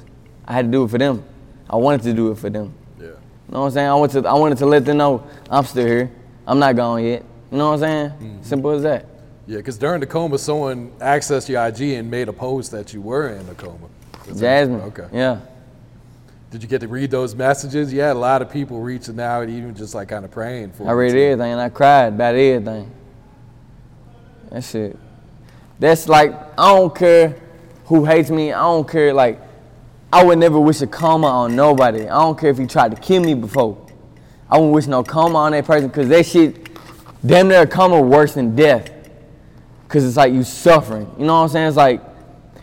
I 0.45 0.55
had 0.55 0.67
to 0.67 0.71
do 0.71 0.85
it 0.85 0.91
for 0.91 0.99
them. 0.99 1.25
I 1.69 1.77
wanted 1.77 2.03
to 2.03 2.13
do 2.13 2.31
it 2.31 2.39
for 2.39 2.51
them. 2.51 2.75
Yeah. 2.99 3.07
You 3.07 3.13
know 3.51 3.61
what 3.61 3.67
I'm 3.67 3.73
saying? 3.73 3.89
I 3.89 3.95
wanted 3.95 4.23
to, 4.23 4.29
I 4.29 4.33
wanted 4.35 4.59
to 4.59 4.67
let 4.67 4.85
them 4.85 4.97
know 4.97 5.27
I'm 5.51 5.65
still 5.65 5.87
here. 5.87 6.11
I'm 6.47 6.59
not 6.59 6.75
gone 6.77 7.05
yet. 7.05 7.23
You 7.53 7.59
know 7.59 7.71
what 7.71 7.75
I'm 7.75 7.81
saying? 7.81 8.11
Mm-hmm. 8.11 8.43
Simple 8.43 8.71
as 8.71 8.83
that. 8.83 9.07
Yeah, 9.47 9.59
because 9.59 9.79
during 9.79 10.01
the 10.01 10.07
coma, 10.07 10.39
someone 10.39 10.91
accessed 10.99 11.49
your 11.49 11.65
IG 11.67 11.99
and 11.99 12.11
made 12.11 12.29
a 12.29 12.33
post 12.33 12.71
that 12.73 12.93
you 12.93 13.01
were 13.01 13.31
in 13.31 13.49
a 13.49 13.55
coma. 13.55 13.89
Jasmine. 14.37 14.81
Okay. 14.83 15.07
Yeah. 15.13 15.41
Did 16.51 16.63
you 16.63 16.69
get 16.69 16.81
to 16.81 16.89
read 16.89 17.11
those 17.11 17.35
messages? 17.35 17.93
You 17.93 18.01
had 18.01 18.17
a 18.17 18.19
lot 18.19 18.43
of 18.43 18.51
people 18.51 18.81
reaching 18.81 19.21
out, 19.21 19.49
even 19.49 19.75
just 19.75 19.95
like 19.95 20.09
kind 20.09 20.25
of 20.25 20.31
praying 20.31 20.73
for 20.73 20.89
I 20.89 20.93
read 20.93 21.13
too. 21.13 21.19
everything 21.19 21.53
and 21.53 21.61
I 21.61 21.69
cried 21.69 22.09
about 22.15 22.35
everything. 22.35 22.91
That 24.51 24.65
shit. 24.65 24.99
That's 25.79 26.09
like, 26.09 26.33
I 26.59 26.75
don't 26.75 26.95
care 26.95 27.37
who 27.89 28.05
hates 28.05 28.31
me. 28.31 28.53
I 28.53 28.61
don't 28.61 28.89
care, 28.89 29.13
like, 29.13 29.41
I 30.13 30.25
would 30.25 30.39
never 30.39 30.61
wish 30.61 30.81
a 30.81 30.87
coma 30.87 31.27
on 31.27 31.57
nobody. 31.57 32.03
I 32.03 32.21
don't 32.23 32.39
care 32.39 32.51
if 32.51 32.59
he 32.59 32.67
tried 32.67 32.95
to 32.95 33.01
kill 33.01 33.23
me 33.23 33.35
before. 33.35 33.85
I 34.51 34.57
wouldn't 34.57 34.75
wish 34.75 34.87
no 34.87 35.03
coma 35.03 35.39
on 35.39 35.53
that 35.53 35.67
person 35.67 35.89
because 35.89 36.09
that 36.09 36.25
shit, 36.25 36.69
damn 37.25 37.49
near 37.49 37.63
a 37.63 37.67
coma 37.67 38.01
worse 38.01 38.35
than 38.35 38.55
death. 38.55 38.91
Because 39.87 40.07
it's 40.07 40.17
like 40.17 40.33
you 40.33 40.45
suffering. 40.45 41.11
You 41.19 41.27
know 41.27 41.35
what 41.35 41.45
I'm 41.45 41.49
saying? 41.49 41.69
It's 41.69 41.77
like, 41.77 42.03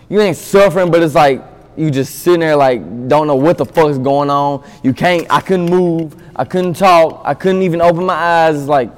you 0.09 0.21
ain't 0.21 0.37
suffering, 0.37 0.91
but 0.91 1.01
it's 1.01 1.15
like 1.15 1.43
you 1.75 1.91
just 1.91 2.19
sitting 2.19 2.39
there 2.39 2.55
like 2.55 3.07
don't 3.07 3.27
know 3.27 3.35
what 3.35 3.57
the 3.57 3.65
fuck's 3.65 3.97
going 3.97 4.29
on. 4.29 4.63
You 4.83 4.93
can't, 4.93 5.25
I 5.29 5.41
couldn't 5.41 5.69
move, 5.69 6.15
I 6.35 6.45
couldn't 6.45 6.75
talk, 6.75 7.21
I 7.25 7.33
couldn't 7.33 7.63
even 7.63 7.81
open 7.81 8.05
my 8.05 8.13
eyes. 8.13 8.59
It's 8.59 8.67
like, 8.67 8.91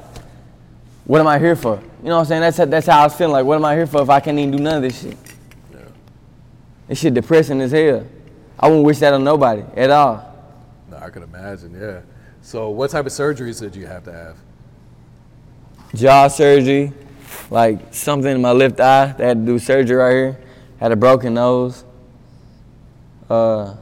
what 1.06 1.22
am 1.22 1.28
I 1.28 1.40
here 1.40 1.56
for? 1.56 1.82
You 2.04 2.10
know 2.10 2.16
what 2.16 2.20
I'm 2.20 2.26
saying? 2.26 2.42
That's, 2.42 2.58
that's 2.58 2.88
how 2.88 3.02
I 3.02 3.04
was 3.06 3.16
feeling. 3.16 3.34
Like, 3.34 3.46
what 3.46 3.56
am 3.56 3.66
I 3.66 3.76
here 3.76 3.88
for 3.88 4.02
if 4.02 4.10
I 4.10 4.20
can't 4.20 4.38
even 4.38 4.52
do 4.52 4.60
none 4.62 4.76
of 4.76 4.82
this 4.84 5.02
shit? 5.02 5.18
This 6.88 7.00
shit 7.00 7.14
depressing 7.14 7.62
as 7.62 7.72
hell. 7.72 8.06
I 8.60 8.68
wouldn't 8.68 8.86
wish 8.86 9.00
that 9.00 9.14
on 9.14 9.24
nobody 9.24 9.64
at 9.76 9.90
all. 9.90 10.24
No, 10.90 10.98
I 10.98 11.10
could 11.10 11.24
imagine, 11.24 11.80
yeah. 11.80 12.02
So, 12.42 12.70
what 12.70 12.92
type 12.92 13.06
of 13.06 13.12
surgeries 13.12 13.60
did 13.60 13.76
you 13.76 13.86
have 13.88 14.04
to 14.06 14.14
have? 14.14 14.38
Jaw 15.94 16.28
surgery, 16.28 16.94
like 17.50 17.94
something 17.94 18.32
in 18.32 18.42
my 18.42 18.52
left 18.52 18.80
eye. 18.80 19.14
They 19.18 19.28
had 19.28 19.40
to 19.40 19.46
do 19.46 19.60
surgery 19.60 19.98
right 19.98 20.12
here. 20.12 20.40
Had 20.80 20.92
a 20.92 20.96
broken 20.96 21.34
nose. 21.34 21.84
Uh, 23.30 23.76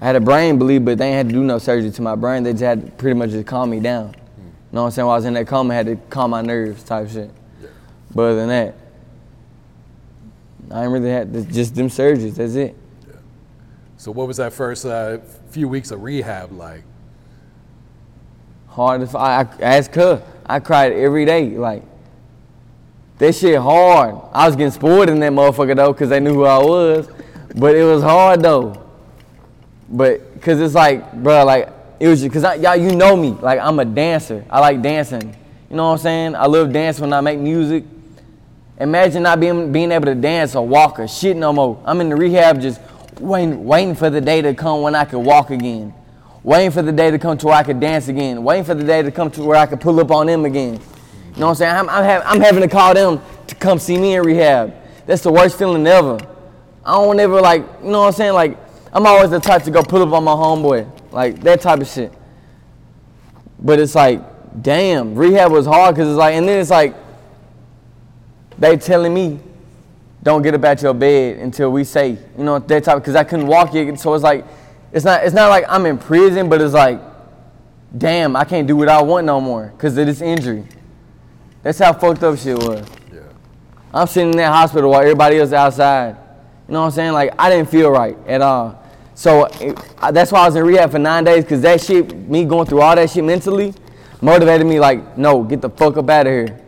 I 0.00 0.06
had 0.06 0.16
a 0.16 0.20
brain 0.20 0.58
bleed, 0.58 0.84
but 0.84 0.98
they 0.98 1.08
ain't 1.08 1.16
had 1.16 1.28
to 1.28 1.32
do 1.32 1.42
no 1.42 1.58
surgery 1.58 1.90
to 1.90 2.02
my 2.02 2.14
brain. 2.14 2.44
They 2.44 2.52
just 2.52 2.62
had 2.62 2.86
to 2.86 2.92
pretty 2.92 3.18
much 3.18 3.30
just 3.30 3.46
calm 3.46 3.70
me 3.70 3.80
down. 3.80 4.14
You 4.36 4.44
know 4.72 4.82
what 4.82 4.86
I'm 4.86 4.90
saying? 4.92 5.06
While 5.06 5.14
I 5.14 5.18
was 5.18 5.24
in 5.24 5.34
that 5.34 5.46
coma, 5.46 5.74
I 5.74 5.76
had 5.78 5.86
to 5.86 5.96
calm 6.10 6.30
my 6.30 6.42
nerves 6.42 6.82
type 6.82 7.08
shit. 7.08 7.30
But 8.14 8.22
other 8.22 8.36
than 8.36 8.48
that, 8.48 8.74
I 10.70 10.84
ain't 10.84 10.92
really 10.92 11.10
had 11.10 11.32
just 11.52 11.74
them 11.74 11.88
surgeries. 11.88 12.34
That's 12.34 12.54
it. 12.54 12.76
So, 13.96 14.12
what 14.12 14.28
was 14.28 14.36
that 14.36 14.52
first 14.52 14.84
uh, 14.84 15.18
few 15.50 15.68
weeks 15.68 15.90
of 15.90 16.02
rehab 16.02 16.52
like? 16.52 16.84
hard 18.78 19.08
to 19.08 19.18
I, 19.18 19.40
I 19.40 19.46
asked 19.60 19.94
her. 19.96 20.22
I 20.46 20.60
cried 20.60 20.92
every 20.92 21.24
day. 21.24 21.50
Like 21.50 21.82
that 23.18 23.34
shit 23.34 23.58
hard. 23.58 24.14
I 24.32 24.46
was 24.46 24.54
getting 24.54 24.70
spoiled 24.70 25.08
in 25.08 25.18
that 25.20 25.32
motherfucker 25.32 25.74
though, 25.74 25.92
cause 25.92 26.08
they 26.08 26.20
knew 26.20 26.34
who 26.34 26.44
I 26.44 26.58
was. 26.58 27.08
but 27.56 27.74
it 27.74 27.82
was 27.82 28.02
hard 28.02 28.40
though. 28.40 28.80
But 29.88 30.40
cause 30.40 30.60
it's 30.60 30.74
like, 30.74 31.12
bro, 31.12 31.44
like 31.44 31.70
it 31.98 32.06
was 32.06 32.20
just, 32.20 32.32
cause 32.32 32.44
I, 32.44 32.54
y'all, 32.54 32.76
you 32.76 32.94
know 32.94 33.16
me, 33.16 33.30
like 33.30 33.58
I'm 33.58 33.80
a 33.80 33.84
dancer. 33.84 34.44
I 34.48 34.60
like 34.60 34.80
dancing. 34.80 35.34
You 35.68 35.76
know 35.76 35.86
what 35.86 35.92
I'm 35.92 35.98
saying? 35.98 36.36
I 36.36 36.46
love 36.46 36.72
dancing 36.72 37.02
when 37.02 37.12
I 37.12 37.20
make 37.20 37.40
music. 37.40 37.84
Imagine 38.80 39.24
not 39.24 39.40
being 39.40 39.72
being 39.72 39.90
able 39.90 40.06
to 40.06 40.14
dance 40.14 40.54
or 40.54 40.66
walk 40.66 41.00
or 41.00 41.08
shit 41.08 41.36
no 41.36 41.52
more. 41.52 41.82
I'm 41.84 42.00
in 42.00 42.08
the 42.08 42.16
rehab 42.16 42.60
just 42.60 42.80
waiting, 43.18 43.64
waiting 43.64 43.94
for 43.94 44.08
the 44.08 44.20
day 44.20 44.40
to 44.42 44.54
come 44.54 44.82
when 44.82 44.94
I 44.94 45.04
could 45.04 45.18
walk 45.18 45.50
again. 45.50 45.92
Waiting 46.44 46.70
for 46.70 46.82
the 46.82 46.92
day 46.92 47.10
to 47.10 47.18
come 47.18 47.36
to 47.38 47.46
where 47.46 47.56
I 47.56 47.64
could 47.64 47.80
dance 47.80 48.08
again. 48.08 48.44
Waiting 48.44 48.64
for 48.64 48.74
the 48.74 48.84
day 48.84 49.02
to 49.02 49.10
come 49.10 49.30
to 49.32 49.42
where 49.42 49.58
I 49.58 49.66
could 49.66 49.80
pull 49.80 49.98
up 50.00 50.10
on 50.12 50.26
them 50.26 50.44
again. 50.44 50.74
You 50.74 51.40
know 51.40 51.46
what 51.46 51.48
I'm 51.48 51.54
saying? 51.56 51.74
I'm, 51.74 51.88
I'm, 51.88 52.04
hav- 52.04 52.22
I'm 52.24 52.40
having 52.40 52.62
to 52.62 52.68
call 52.68 52.94
them 52.94 53.20
to 53.48 53.54
come 53.56 53.78
see 53.78 53.98
me 53.98 54.14
in 54.14 54.22
rehab. 54.22 54.72
That's 55.06 55.22
the 55.22 55.32
worst 55.32 55.58
feeling 55.58 55.86
ever. 55.86 56.18
I 56.84 56.92
don't 56.92 57.18
ever 57.18 57.40
like, 57.40 57.62
you 57.82 57.90
know 57.90 58.00
what 58.00 58.06
I'm 58.06 58.12
saying? 58.12 58.32
Like, 58.32 58.56
I'm 58.92 59.06
always 59.06 59.30
the 59.30 59.40
type 59.40 59.64
to 59.64 59.70
go 59.70 59.82
pull 59.82 60.02
up 60.02 60.12
on 60.12 60.24
my 60.24 60.32
homeboy. 60.32 61.12
Like, 61.12 61.40
that 61.40 61.60
type 61.60 61.80
of 61.80 61.88
shit. 61.88 62.12
But 63.58 63.80
it's 63.80 63.94
like, 63.94 64.22
damn, 64.62 65.14
rehab 65.14 65.50
was 65.50 65.66
hard 65.66 65.94
because 65.94 66.08
it's 66.08 66.16
like, 66.16 66.34
and 66.34 66.48
then 66.48 66.60
it's 66.60 66.70
like, 66.70 66.94
they 68.58 68.76
telling 68.76 69.14
me, 69.14 69.40
don't 70.22 70.42
get 70.42 70.54
up 70.54 70.64
out 70.64 70.82
your 70.82 70.94
bed 70.94 71.38
until 71.38 71.70
we 71.70 71.84
say, 71.84 72.10
you 72.36 72.44
know, 72.44 72.58
that 72.58 72.84
type, 72.84 72.98
because 72.98 73.14
I 73.14 73.24
couldn't 73.24 73.46
walk 73.46 73.72
yet. 73.74 73.98
So 74.00 74.14
it's 74.14 74.24
like, 74.24 74.44
it's 74.92 75.04
not, 75.04 75.24
it's 75.24 75.34
not 75.34 75.48
like 75.48 75.64
I'm 75.68 75.86
in 75.86 75.96
prison, 75.98 76.48
but 76.48 76.60
it's 76.60 76.74
like, 76.74 77.00
damn, 77.96 78.34
I 78.36 78.44
can't 78.44 78.66
do 78.66 78.76
what 78.76 78.88
I 78.88 79.00
want 79.02 79.26
no 79.26 79.40
more 79.40 79.72
because 79.76 79.96
of 79.96 80.06
this 80.06 80.20
injury. 80.20 80.64
That's 81.62 81.78
how 81.78 81.92
fucked 81.92 82.22
up 82.22 82.38
shit 82.38 82.56
was. 82.56 82.86
Yeah. 83.12 83.20
I'm 83.94 84.06
sitting 84.06 84.30
in 84.30 84.36
that 84.38 84.52
hospital 84.52 84.90
while 84.90 85.00
everybody 85.02 85.38
else 85.38 85.52
outside. 85.52 86.16
You 86.66 86.74
know 86.74 86.80
what 86.80 86.86
I'm 86.86 86.92
saying? 86.92 87.12
Like 87.12 87.32
I 87.38 87.48
didn't 87.50 87.70
feel 87.70 87.90
right 87.90 88.16
at 88.26 88.42
all. 88.42 88.82
So 89.14 89.44
it, 89.60 89.78
I- 89.98 90.10
that's 90.10 90.30
why 90.32 90.40
I 90.40 90.46
was 90.46 90.56
in 90.56 90.64
rehab 90.64 90.90
for 90.90 90.98
nine 90.98 91.24
days 91.24 91.44
because 91.44 91.62
that 91.62 91.80
shit, 91.80 92.14
me 92.28 92.44
going 92.44 92.66
through 92.66 92.80
all 92.82 92.94
that 92.94 93.10
shit 93.10 93.24
mentally, 93.24 93.72
motivated 94.20 94.66
me. 94.66 94.78
Like, 94.80 95.16
no, 95.16 95.42
get 95.42 95.60
the 95.60 95.70
fuck 95.70 95.96
up 95.96 96.08
out 96.10 96.26
of 96.26 96.32
here, 96.32 96.60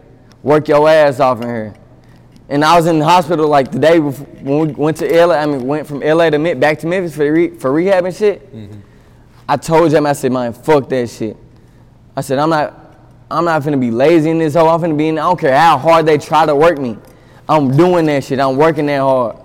work 0.42 0.68
your 0.68 0.88
ass 0.88 1.20
off 1.20 1.40
in 1.42 1.48
here. 1.48 1.74
And 2.50 2.64
I 2.64 2.76
was 2.76 2.86
in 2.86 2.98
the 2.98 3.04
hospital 3.04 3.46
like 3.46 3.70
the 3.70 3.78
day 3.78 4.00
before, 4.00 4.26
when 4.26 4.66
we 4.66 4.74
went 4.74 4.96
to 4.96 5.26
LA. 5.26 5.36
I 5.36 5.46
mean, 5.46 5.64
went 5.66 5.86
from 5.86 6.00
LA 6.00 6.30
to 6.30 6.38
Me- 6.38 6.54
back 6.54 6.80
to 6.80 6.86
Memphis 6.88 7.14
for 7.14 7.32
re, 7.32 7.50
for 7.50 7.72
rehab 7.72 8.04
and 8.04 8.14
shit. 8.14 8.52
Mm-hmm. 8.52 8.80
I 9.48 9.56
told 9.56 9.92
them, 9.92 10.04
I 10.04 10.12
said, 10.12 10.32
man, 10.32 10.52
fuck 10.52 10.88
that 10.88 11.08
shit. 11.08 11.36
I 12.16 12.22
said, 12.22 12.40
I'm 12.40 12.50
not, 12.50 12.96
I'm 13.30 13.44
not 13.44 13.62
finna 13.62 13.80
be 13.80 13.92
lazy 13.92 14.30
in 14.30 14.38
this 14.38 14.54
hole. 14.54 14.68
I'm 14.68 14.80
finna 14.80 14.96
be 14.96 15.08
in. 15.08 15.18
I 15.18 15.22
don't 15.22 15.38
care 15.38 15.56
how 15.56 15.78
hard 15.78 16.06
they 16.06 16.18
try 16.18 16.44
to 16.44 16.54
work 16.54 16.78
me. 16.78 16.98
I'm 17.48 17.76
doing 17.76 18.06
that 18.06 18.24
shit. 18.24 18.40
I'm 18.40 18.56
working 18.56 18.86
that 18.86 18.98
hard. 18.98 19.36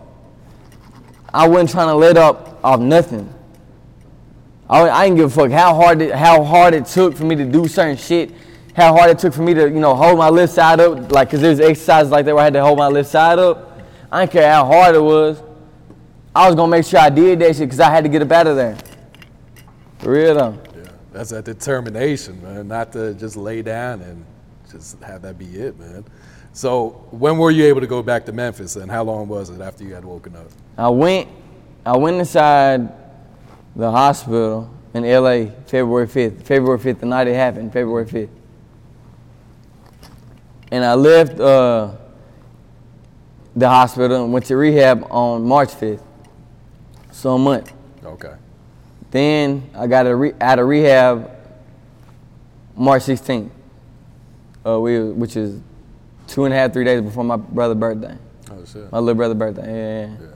I 1.32 1.48
wasn't 1.48 1.70
trying 1.70 1.88
to 1.90 1.96
let 1.96 2.18
up 2.18 2.60
off 2.64 2.80
nothing. 2.80 3.32
I, 4.68 4.90
I 4.90 5.06
didn't 5.06 5.18
give 5.18 5.32
a 5.32 5.42
fuck 5.42 5.52
how 5.52 5.76
hard 5.76 6.02
it, 6.02 6.16
how 6.16 6.44
hard 6.44 6.74
it 6.74 6.88
took 6.88 7.16
for 7.16 7.26
me 7.26 7.36
to 7.36 7.46
do 7.46 7.68
certain 7.68 7.98
shit. 7.98 8.32
How 8.76 8.94
hard 8.94 9.10
it 9.10 9.20
took 9.20 9.34
for 9.34 9.42
me 9.42 9.54
to, 9.54 9.70
you 9.70 9.80
know, 9.80 9.96
hold 9.96 10.18
my 10.18 10.30
left 10.30 10.54
side 10.54 10.82
up. 10.82 11.10
Like, 11.12 11.30
cause 11.30 11.40
there's 11.40 11.62
exercises 11.62 12.12
like 12.12 12.26
that 12.26 12.36
where 12.36 12.42
I 12.42 12.46
had 12.46 12.54
to 12.54 12.62
hold 12.62 12.78
my 12.78 12.88
left 12.88 13.10
side 13.10 13.40
up. 13.40 13.80
I 14.12 14.22
didn't 14.22 14.34
care 14.34 14.52
how 14.52 14.66
hard 14.66 14.96
it 14.96 15.02
was. 15.02 15.42
I 16.36 16.48
was 16.48 16.56
gonna 16.56 16.70
make 16.70 16.84
sure 16.84 17.00
I 17.00 17.10
did 17.10 17.40
that 17.40 17.56
shit 17.56 17.68
because 17.68 17.80
I 17.80 17.90
had 17.90 18.04
to 18.04 18.10
get 18.10 18.22
up 18.22 18.32
out 18.32 18.48
of 18.48 18.58
there. 18.58 18.78
For 20.00 20.12
real 20.12 20.36
though. 20.36 20.62
Yeah. 20.76 20.90
That's 21.14 21.30
that 21.30 21.46
determination, 21.46 22.42
man. 22.44 22.68
Not 22.68 22.92
to 22.92 23.14
just 23.14 23.38
lay 23.38 23.62
down 23.62 24.02
and 24.02 24.26
just 24.70 25.02
have 25.02 25.22
that 25.22 25.40
be 25.40 25.46
it, 25.46 25.80
man. 25.80 26.04
So 26.52 27.08
when 27.12 27.38
were 27.38 27.52
you 27.52 27.66
able 27.66 27.80
to 27.80 27.88
go 27.88 28.04
back 28.04 28.26
to 28.26 28.34
Memphis, 28.34 28.76
and 28.76 28.92
how 28.92 29.04
long 29.04 29.30
was 29.30 29.50
it 29.50 29.62
after 29.62 29.86
you 29.86 29.94
had 29.94 30.04
woken 30.04 30.36
up? 30.36 30.48
I 30.78 30.90
went, 30.90 31.30
I 31.86 31.96
went 31.96 32.18
inside 32.18 32.92
the 33.76 33.90
hospital 33.90 34.70
in 34.94 35.04
LA 35.04 35.52
February 35.66 36.08
5th. 36.08 36.44
February 36.44 36.80
5th, 36.80 37.00
the 37.00 37.06
night 37.06 37.28
it 37.28 37.36
happened, 37.36 37.72
February 37.72 38.06
5th. 38.06 38.30
And 40.72 40.84
I 40.84 40.94
left 40.96 41.40
uh, 41.40 41.92
the 43.56 43.70
hospital 43.70 44.24
and 44.24 44.34
went 44.34 44.46
to 44.46 44.58
rehab 44.58 45.08
on 45.10 45.46
March 45.46 45.70
5th. 45.70 46.02
So 47.12 47.36
a 47.36 47.40
month. 47.40 47.72
Okay. 48.04 48.34
Then 49.12 49.70
I 49.74 49.88
got 49.88 50.08
a 50.08 50.16
re- 50.16 50.34
out 50.42 50.60
of 50.60 50.68
rehab 50.68 51.32
March 52.76 53.04
16th, 53.04 53.50
uh, 54.66 54.80
we, 54.80 55.00
which 55.12 55.38
is 55.38 55.62
two 56.28 56.46
and 56.46 56.54
a 56.54 56.58
half, 56.58 56.74
three 56.74 56.84
days 56.84 57.02
before 57.02 57.24
my 57.24 57.38
brother's 57.38 57.78
birthday. 57.78 58.18
Oh 58.52 58.66
shit. 58.66 58.92
My 58.92 59.00
little 59.00 59.16
brother's 59.16 59.38
birthday. 59.38 59.66
Yeah, 59.66 60.08
yeah, 60.08 60.28
yeah. 60.28 60.36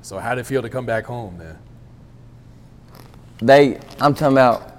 So 0.00 0.18
how 0.18 0.34
did 0.34 0.40
it 0.40 0.44
feel 0.44 0.62
to 0.62 0.70
come 0.70 0.86
back 0.86 1.04
home, 1.04 1.36
man? 1.38 1.58
They, 3.40 3.78
I'm 4.00 4.14
talking 4.14 4.32
about, 4.32 4.71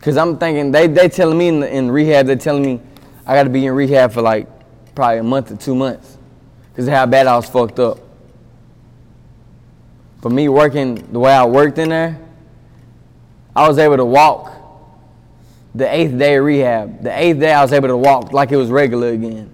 cause 0.00 0.16
I'm 0.16 0.38
thinking 0.38 0.70
they 0.70 0.86
they 0.86 1.08
telling 1.08 1.38
me 1.38 1.48
in, 1.48 1.62
in 1.62 1.90
rehab 1.90 2.26
they 2.26 2.36
telling 2.36 2.62
me 2.62 2.80
I 3.26 3.34
got 3.34 3.44
to 3.44 3.50
be 3.50 3.66
in 3.66 3.72
rehab 3.72 4.12
for 4.12 4.22
like 4.22 4.46
probably 4.94 5.18
a 5.18 5.22
month 5.22 5.50
or 5.50 5.56
two 5.56 5.74
months, 5.74 6.16
cause 6.74 6.86
of 6.86 6.94
how 6.94 7.06
bad 7.06 7.26
I 7.26 7.36
was 7.36 7.48
fucked 7.48 7.78
up. 7.78 7.98
For 10.22 10.30
me 10.30 10.48
working 10.48 11.12
the 11.12 11.18
way 11.18 11.32
I 11.32 11.44
worked 11.44 11.78
in 11.78 11.90
there, 11.90 12.18
I 13.54 13.68
was 13.68 13.78
able 13.78 13.96
to 13.96 14.04
walk. 14.04 14.52
The 15.74 15.92
eighth 15.92 16.16
day 16.16 16.36
of 16.36 16.44
rehab, 16.44 17.02
the 17.02 17.16
eighth 17.16 17.38
day 17.38 17.52
I 17.52 17.62
was 17.62 17.72
able 17.72 17.88
to 17.88 17.96
walk 17.96 18.32
like 18.32 18.50
it 18.50 18.56
was 18.56 18.70
regular 18.70 19.08
again. 19.08 19.50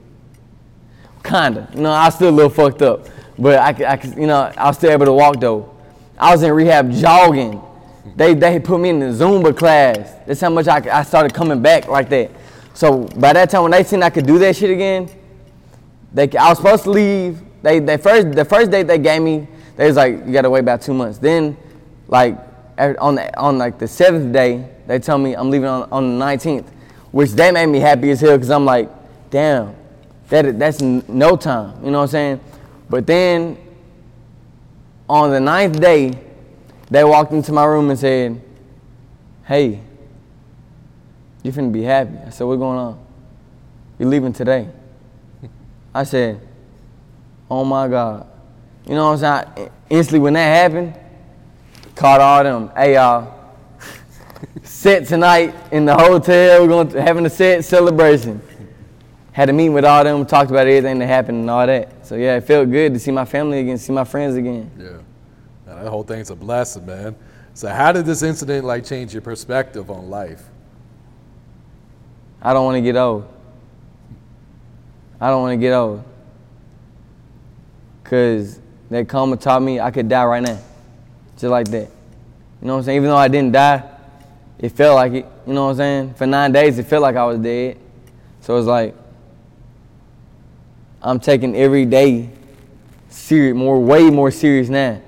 Kinda, 1.25 1.69
you 1.75 1.81
know, 1.81 1.91
I 1.91 2.07
was 2.07 2.15
still 2.15 2.29
a 2.29 2.31
little 2.31 2.51
fucked 2.51 2.83
up, 2.83 3.09
but 3.39 3.59
I, 3.59 3.85
I 3.85 4.01
you 4.17 4.27
know, 4.27 4.53
I 4.57 4.67
was 4.67 4.77
still 4.77 4.91
able 4.91 5.07
to 5.07 5.13
walk 5.13 5.41
though. 5.41 5.75
I 6.19 6.31
was 6.33 6.43
in 6.43 6.53
rehab 6.53 6.93
jogging. 6.93 7.61
They 8.17 8.35
they 8.35 8.59
put 8.59 8.81
me 8.81 8.91
in 8.91 8.99
the 8.99 9.07
Zumba 9.07 9.57
class. 9.57 10.15
That's 10.27 10.41
how 10.41 10.51
much 10.51 10.67
I, 10.67 11.01
I 11.01 11.03
started 11.03 11.33
coming 11.33 11.63
back 11.63 11.89
like 11.89 12.09
that. 12.09 12.31
So 12.75 13.05
by 13.17 13.33
that 13.33 13.51
time 13.51 13.63
when 13.63 13.73
they 13.73 13.85
seen 13.85 14.03
I 14.03 14.11
could 14.11 14.27
do 14.27 14.39
that 14.41 14.57
shit 14.57 14.71
again, 14.71 15.09
they 16.13 16.31
I 16.37 16.49
was 16.49 16.59
supposed 16.59 16.85
to 16.85 16.91
leave. 16.91 17.41
They 17.63 17.79
they 17.79 17.97
first 17.97 18.33
the 18.33 18.45
first 18.45 18.71
date 18.71 18.85
they 18.85 18.99
gave 18.99 19.23
me, 19.23 19.47
they 19.77 19.87
was 19.87 19.97
like 19.97 20.27
you 20.27 20.33
gotta 20.33 20.51
wait 20.51 20.61
about 20.61 20.83
two 20.83 20.95
months. 20.95 21.19
Then, 21.19 21.57
like 22.09 22.39
on 22.79 23.15
the, 23.15 23.39
on 23.39 23.59
like 23.59 23.79
the 23.79 23.87
seventh 23.87 24.33
day, 24.33 24.69
they 24.87 24.99
tell 24.99 25.19
me 25.19 25.35
I'm 25.35 25.51
leaving 25.51 25.69
on, 25.69 25.89
on 25.93 26.19
the 26.19 26.25
19th, 26.25 26.67
which 27.13 27.31
that 27.33 27.55
made 27.55 27.67
me 27.67 27.79
happy 27.79 28.11
as 28.11 28.21
hell 28.21 28.37
because 28.37 28.51
I'm 28.51 28.65
like, 28.65 28.91
damn, 29.31 29.77
that 30.29 30.59
that's 30.59 30.81
no 30.81 31.37
time. 31.37 31.85
You 31.85 31.91
know 31.93 31.99
what 31.99 32.05
I'm 32.05 32.09
saying? 32.09 32.41
But 32.91 33.07
then 33.07 33.57
on 35.09 35.31
the 35.31 35.41
ninth 35.41 35.81
day, 35.81 36.19
they 36.93 37.05
walked 37.05 37.33
into 37.33 37.53
my 37.53 37.65
room 37.65 37.91
and 37.91 37.99
said, 37.99 38.41
Hey, 39.45 39.81
you 41.43 41.51
finna 41.51 41.73
be 41.73 41.83
happy. 41.83 42.17
I 42.27 42.31
said, 42.31 42.45
What's 42.45 42.59
going 42.59 42.79
on? 42.79 43.05
You're 43.99 44.09
leaving 44.09 44.33
today. 44.33 44.69
I 45.95 46.05
said, 46.05 46.41
Oh 47.51 47.65
my 47.65 47.89
God. 47.89 48.27
You 48.87 48.95
know 48.95 49.11
what 49.11 49.23
I'm 49.25 49.55
saying? 49.55 49.71
Instantly 49.89 50.19
when 50.19 50.35
that 50.35 50.63
happened, 50.63 50.95
called 51.95 52.21
all 52.21 52.43
them, 52.43 52.71
hey 52.77 52.95
y'all, 52.95 53.33
set 54.63 55.07
tonight 55.07 55.55
in 55.71 55.85
the 55.85 55.95
hotel, 55.95 56.63
we're 56.63 56.69
going 56.69 56.89
to 56.89 57.03
having 57.03 57.25
a 57.27 57.31
set 57.31 57.65
celebration. 57.65 58.41
Had 59.33 59.49
a 59.49 59.53
meeting 59.53 59.73
with 59.73 59.85
all 59.85 60.05
them, 60.05 60.27
talked 60.27 60.51
about 60.51 60.67
everything 60.67 60.99
that 60.99 61.07
happened 61.07 61.39
and 61.41 61.51
all 61.51 61.67
that. 61.67 62.07
So 62.07 62.17
yeah, 62.17 62.37
it 62.37 62.43
felt 62.43 62.71
good 62.71 62.93
to 62.93 63.01
see 63.01 63.11
my 63.11 63.25
family 63.25 63.61
again, 63.61 63.79
see 63.79 63.93
my 63.93 64.05
friends 64.05 64.35
again. 64.37 64.71
Yeah. 64.79 64.99
That 65.83 65.91
whole 65.91 66.05
thing's 66.05 66.31
a 66.31 66.37
blessing, 66.37 66.87
man. 66.87 67.17
So 67.55 67.69
how 67.69 67.91
did 67.91 68.07
this 68.07 68.23
incident 68.23 68.65
like 68.65 68.85
change 68.85 69.13
your 69.13 69.21
perspective 69.21 69.91
on 69.91 70.11
life? 70.11 70.45
I 72.41 72.53
don't 72.53 72.65
want 72.65 72.77
to 72.77 72.81
get 72.81 72.95
old. 72.95 73.29
I 75.21 75.29
don't 75.29 75.43
want 75.43 75.55
to 75.55 75.57
get 75.57 75.73
old. 75.73 76.05
Cause 78.05 78.61
that 78.91 79.09
coma 79.09 79.37
taught 79.37 79.61
me 79.61 79.81
I 79.81 79.91
could 79.91 80.09
die 80.09 80.25
right 80.25 80.43
now. 80.43 80.61
Just 81.37 81.51
like 81.51 81.67
that. 81.69 81.91
You 82.61 82.69
know 82.69 82.75
what 82.75 82.79
I'm 82.79 82.85
saying? 82.85 82.97
Even 82.99 83.09
though 83.09 83.17
I 83.17 83.27
didn't 83.27 83.51
die, 83.51 83.83
it 84.61 84.69
felt 84.69 84.95
like 84.95 85.13
it. 85.15 85.27
You 85.49 85.53
know 85.53 85.65
what 85.65 85.71
I'm 85.71 85.77
saying? 85.79 86.15
For 86.15 86.27
nine 86.29 86.53
days 86.53 86.79
it 86.79 86.87
felt 86.87 87.03
like 87.03 87.17
I 87.17 87.25
was 87.25 87.41
dead. 87.41 87.77
So 88.41 88.57
it's 88.57 88.69
like 88.69 88.95
I'm 91.03 91.19
taking 91.19 91.57
every 91.57 91.87
day 91.87 92.31
serious 93.09 93.57
more 93.57 93.81
way 93.81 94.11
more 94.11 94.31
serious 94.31 94.69
now 94.69 95.01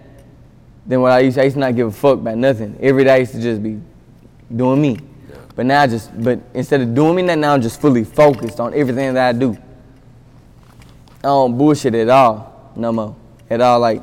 than 0.86 1.00
what 1.00 1.12
I 1.12 1.20
used 1.20 1.36
to. 1.36 1.42
I 1.42 1.44
used 1.44 1.54
to 1.54 1.60
not 1.60 1.74
give 1.74 1.88
a 1.88 1.92
fuck 1.92 2.18
about 2.18 2.36
nothing. 2.36 2.76
Every 2.80 3.04
day 3.04 3.14
I 3.14 3.16
used 3.18 3.32
to 3.32 3.40
just 3.40 3.62
be 3.62 3.80
doing 4.54 4.80
me. 4.80 4.98
But 5.56 5.66
now 5.66 5.82
I 5.82 5.86
just, 5.86 6.10
but 6.22 6.40
instead 6.52 6.80
of 6.80 6.94
doing 6.94 7.14
me 7.14 7.22
now 7.22 7.54
I'm 7.54 7.62
just 7.62 7.80
fully 7.80 8.04
focused 8.04 8.60
on 8.60 8.74
everything 8.74 9.14
that 9.14 9.34
I 9.34 9.38
do. 9.38 9.56
I 11.18 11.28
don't 11.28 11.56
bullshit 11.56 11.94
at 11.94 12.08
all, 12.08 12.72
no 12.76 12.92
more, 12.92 13.16
at 13.48 13.60
all. 13.60 13.80
Like, 13.80 14.02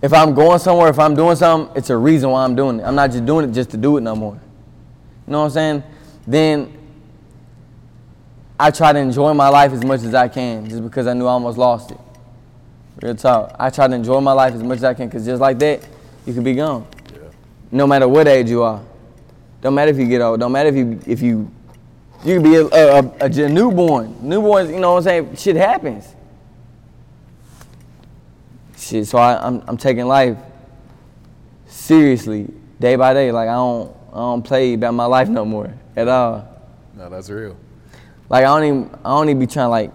if 0.00 0.12
I'm 0.12 0.32
going 0.32 0.58
somewhere, 0.58 0.88
if 0.88 0.98
I'm 0.98 1.14
doing 1.14 1.36
something, 1.36 1.76
it's 1.76 1.90
a 1.90 1.96
reason 1.96 2.30
why 2.30 2.44
I'm 2.44 2.54
doing 2.54 2.80
it. 2.80 2.84
I'm 2.84 2.94
not 2.94 3.10
just 3.10 3.26
doing 3.26 3.48
it 3.48 3.52
just 3.52 3.70
to 3.72 3.76
do 3.76 3.98
it 3.98 4.00
no 4.00 4.16
more. 4.16 4.40
You 5.26 5.32
know 5.32 5.40
what 5.40 5.44
I'm 5.46 5.50
saying? 5.50 5.82
Then 6.26 6.72
I 8.58 8.70
try 8.70 8.92
to 8.92 8.98
enjoy 8.98 9.34
my 9.34 9.48
life 9.48 9.72
as 9.72 9.84
much 9.84 10.02
as 10.02 10.14
I 10.14 10.28
can, 10.28 10.68
just 10.68 10.82
because 10.82 11.06
I 11.06 11.12
knew 11.12 11.26
I 11.26 11.32
almost 11.32 11.58
lost 11.58 11.90
it. 11.90 11.98
Real 13.02 13.14
talk. 13.14 13.56
I 13.58 13.70
try 13.70 13.88
to 13.88 13.94
enjoy 13.94 14.20
my 14.20 14.32
life 14.32 14.54
as 14.54 14.62
much 14.62 14.78
as 14.78 14.84
I 14.84 14.94
can, 14.94 15.10
cause 15.10 15.24
just 15.24 15.40
like 15.40 15.58
that, 15.60 15.80
you 16.26 16.34
could 16.34 16.44
be 16.44 16.54
gone. 16.54 16.86
No 17.70 17.86
matter 17.86 18.08
what 18.08 18.28
age 18.28 18.50
you 18.50 18.62
are. 18.62 18.82
Don't 19.60 19.74
matter 19.74 19.90
if 19.90 19.98
you 19.98 20.08
get 20.08 20.20
old. 20.20 20.40
Don't 20.40 20.52
matter 20.52 20.68
if 20.70 20.74
you 20.74 21.00
if 21.06 21.20
you 21.20 21.50
you 22.24 22.34
could 22.34 22.42
be 22.42 22.56
a, 22.56 22.66
a, 22.66 22.98
a, 23.20 23.26
a 23.26 23.48
newborn. 23.48 24.14
Newborns, 24.22 24.70
you 24.70 24.80
know 24.80 24.92
what 24.92 24.98
I'm 24.98 25.02
saying? 25.04 25.36
Shit 25.36 25.56
happens. 25.56 26.14
Shit. 28.76 29.06
So 29.06 29.18
I, 29.18 29.46
I'm 29.46 29.62
I'm 29.66 29.76
taking 29.76 30.06
life 30.06 30.36
seriously, 31.66 32.48
day 32.78 32.96
by 32.96 33.14
day. 33.14 33.32
Like 33.32 33.48
I 33.48 33.54
don't 33.54 33.94
I 34.12 34.16
don't 34.16 34.42
play 34.42 34.74
about 34.74 34.94
my 34.94 35.06
life 35.06 35.28
no 35.28 35.44
more 35.44 35.72
at 35.96 36.08
all. 36.08 36.48
No, 36.96 37.08
that's 37.08 37.30
real. 37.30 37.56
Like 38.28 38.44
I 38.44 38.48
don't 38.48 38.64
even 38.64 38.90
I 39.04 39.10
don't 39.10 39.28
even 39.28 39.40
be 39.40 39.46
trying 39.46 39.66
to 39.66 39.70
like 39.70 39.92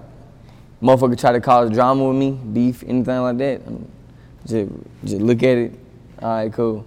motherfucker 0.85 1.17
try 1.17 1.31
to 1.31 1.41
cause 1.41 1.71
drama 1.71 2.07
with 2.07 2.17
me, 2.17 2.31
beef, 2.31 2.83
anything 2.83 3.19
like 3.21 3.37
that. 3.39 3.67
Um, 3.67 3.87
Just 4.45 4.69
just 5.03 5.21
look 5.21 5.41
at 5.41 5.57
it. 5.57 5.73
All 6.21 6.29
right, 6.29 6.53
cool. 6.53 6.85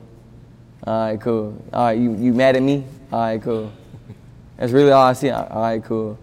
All 0.86 1.06
right, 1.06 1.20
cool. 1.20 1.62
All 1.72 1.86
right, 1.86 1.98
you, 1.98 2.14
you 2.14 2.32
mad 2.32 2.56
at 2.56 2.62
me? 2.62 2.84
All 3.12 3.20
right, 3.20 3.42
cool. 3.42 3.72
That's 4.56 4.72
really 4.72 4.92
all 4.92 5.02
I 5.02 5.12
see. 5.12 5.30
All 5.30 5.60
right, 5.60 5.82
cool. 5.82 6.18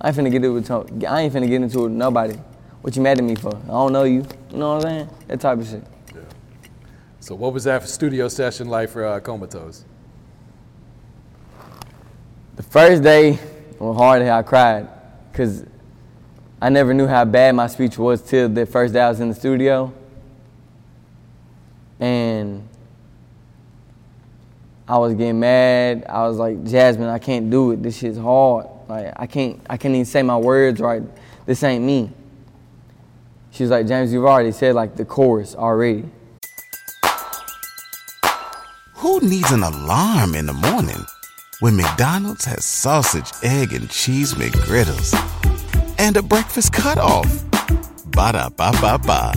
I 0.00 0.08
ain't 0.08 0.16
finna 0.16 0.30
get 0.30 0.44
it 0.44 0.48
with 0.48 0.70
I 0.70 1.20
ain't 1.20 1.34
finna 1.34 1.48
get 1.48 1.60
into 1.60 1.80
it 1.80 1.82
with 1.82 1.92
nobody. 1.92 2.36
What 2.80 2.96
you 2.96 3.02
mad 3.02 3.18
at 3.18 3.24
me 3.24 3.34
for? 3.34 3.54
I 3.54 3.68
don't 3.68 3.92
know 3.92 4.04
you. 4.04 4.24
You 4.50 4.56
know 4.56 4.76
what 4.76 4.86
I'm 4.86 4.90
saying? 4.90 5.08
That 5.26 5.40
type 5.40 5.58
of 5.58 5.66
shit. 5.66 5.82
Yeah. 6.14 6.20
So 7.20 7.34
what 7.34 7.52
was 7.52 7.64
that 7.64 7.86
studio 7.88 8.28
session 8.28 8.68
like 8.68 8.88
for 8.88 9.04
uh, 9.04 9.20
Comatose? 9.20 9.84
The 12.56 12.62
first 12.62 13.02
day 13.02 13.38
was 13.78 13.96
hard. 13.96 14.22
I 14.22 14.42
cried 14.42 14.88
because 15.30 15.64
I 16.60 16.70
never 16.70 16.92
knew 16.92 17.06
how 17.06 17.24
bad 17.24 17.54
my 17.54 17.68
speech 17.68 17.98
was 17.98 18.20
till 18.20 18.48
the 18.48 18.66
first 18.66 18.92
day 18.92 19.00
I 19.00 19.08
was 19.08 19.20
in 19.20 19.28
the 19.28 19.34
studio. 19.34 19.92
And 22.00 22.68
I 24.88 24.98
was 24.98 25.14
getting 25.14 25.38
mad. 25.38 26.04
I 26.08 26.26
was 26.26 26.38
like, 26.38 26.64
Jasmine, 26.64 27.08
I 27.08 27.18
can't 27.18 27.48
do 27.48 27.72
it. 27.72 27.82
This 27.82 27.98
shit's 27.98 28.18
hard. 28.18 28.66
Like 28.88 29.12
I 29.16 29.26
can't 29.26 29.60
I 29.68 29.76
can't 29.76 29.94
even 29.94 30.04
say 30.04 30.22
my 30.22 30.36
words 30.36 30.80
right. 30.80 31.02
This 31.46 31.62
ain't 31.62 31.84
me. 31.84 32.10
She 33.50 33.62
was 33.62 33.70
like, 33.70 33.86
James, 33.86 34.12
you've 34.12 34.24
already 34.24 34.52
said 34.52 34.74
like 34.74 34.96
the 34.96 35.04
chorus 35.04 35.54
already. 35.54 36.08
Who 38.94 39.20
needs 39.20 39.50
an 39.52 39.62
alarm 39.62 40.34
in 40.34 40.46
the 40.46 40.54
morning 40.54 41.04
when 41.60 41.76
McDonald's 41.76 42.44
has 42.46 42.64
sausage, 42.64 43.30
egg, 43.42 43.72
and 43.72 43.88
cheese 43.90 44.34
McGriddles 44.34 45.37
and 45.98 46.16
a 46.16 46.22
breakfast 46.22 46.72
cutoff? 46.72 47.44
Ba 48.12 48.32
da 48.32 48.48
ba 48.48 48.72
ba 48.80 48.98
ba. 48.98 49.32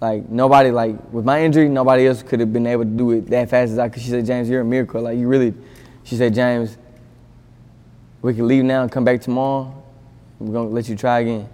Like 0.00 0.28
nobody 0.28 0.70
like 0.70 0.96
with 1.12 1.24
my 1.24 1.42
injury, 1.42 1.68
nobody 1.68 2.06
else 2.06 2.22
could 2.22 2.40
have 2.40 2.52
been 2.52 2.66
able 2.66 2.84
to 2.84 2.90
do 2.90 3.10
it 3.12 3.26
that 3.30 3.48
fast 3.48 3.72
as 3.72 3.78
I 3.78 3.88
could. 3.88 4.02
She 4.02 4.10
said, 4.10 4.26
James, 4.26 4.48
you're 4.48 4.60
a 4.60 4.64
miracle. 4.64 5.02
Like 5.02 5.18
you 5.18 5.26
really 5.26 5.54
she 6.04 6.16
said, 6.16 6.34
James, 6.34 6.76
we 8.22 8.34
can 8.34 8.46
leave 8.46 8.64
now 8.64 8.82
and 8.82 8.92
come 8.92 9.04
back 9.04 9.20
tomorrow. 9.20 9.82
We're 10.38 10.52
gonna 10.52 10.68
let 10.68 10.88
you 10.88 10.96
try 10.96 11.20
again. 11.20 11.48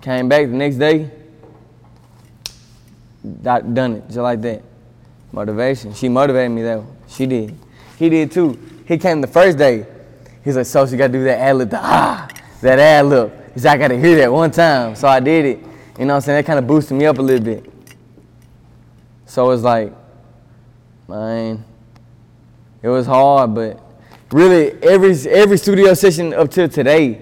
Came 0.00 0.28
back 0.28 0.46
the 0.46 0.52
next 0.52 0.76
day, 0.76 1.10
done 3.42 3.96
it 3.96 4.06
just 4.06 4.18
like 4.18 4.40
that. 4.42 4.62
Motivation. 5.32 5.92
She 5.94 6.08
motivated 6.08 6.50
me 6.50 6.62
though. 6.62 6.86
She 7.08 7.26
did. 7.26 7.54
He 7.98 8.08
did 8.08 8.32
too. 8.32 8.58
He 8.86 8.96
came 8.98 9.20
the 9.20 9.26
first 9.26 9.58
day. 9.58 9.86
He's 10.48 10.56
like, 10.56 10.64
so 10.64 10.82
you 10.84 10.96
gotta 10.96 11.12
do 11.12 11.24
that 11.24 11.40
ad 11.40 11.56
lib, 11.56 11.68
the 11.68 11.78
ah, 11.78 12.26
that 12.62 12.78
ad 12.78 13.04
lib. 13.04 13.52
He 13.52 13.60
said, 13.60 13.72
I 13.72 13.76
gotta 13.76 13.98
hear 13.98 14.16
that 14.16 14.32
one 14.32 14.50
time. 14.50 14.94
So 14.94 15.06
I 15.06 15.20
did 15.20 15.44
it. 15.44 15.58
You 15.98 16.06
know 16.06 16.14
what 16.14 16.14
I'm 16.14 16.20
saying? 16.22 16.38
That 16.38 16.46
kind 16.46 16.58
of 16.58 16.66
boosted 16.66 16.96
me 16.96 17.04
up 17.04 17.18
a 17.18 17.20
little 17.20 17.44
bit. 17.44 17.70
So 19.26 19.50
it's 19.50 19.62
like, 19.62 19.92
man, 21.06 21.62
it 22.80 22.88
was 22.88 23.04
hard, 23.04 23.54
but 23.54 23.78
really 24.32 24.72
every 24.82 25.12
every 25.28 25.58
studio 25.58 25.92
session 25.92 26.32
up 26.32 26.50
till 26.50 26.66
today, 26.66 27.20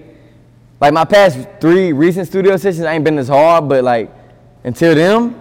like 0.81 0.93
my 0.93 1.05
past 1.05 1.49
three 1.61 1.93
recent 1.93 2.29
studio 2.29 2.57
sessions 2.57 2.85
I 2.85 2.95
ain't 2.95 3.03
been 3.03 3.19
as 3.19 3.27
hard, 3.27 3.69
but 3.69 3.83
like 3.83 4.09
until 4.63 4.95
them, 4.95 5.41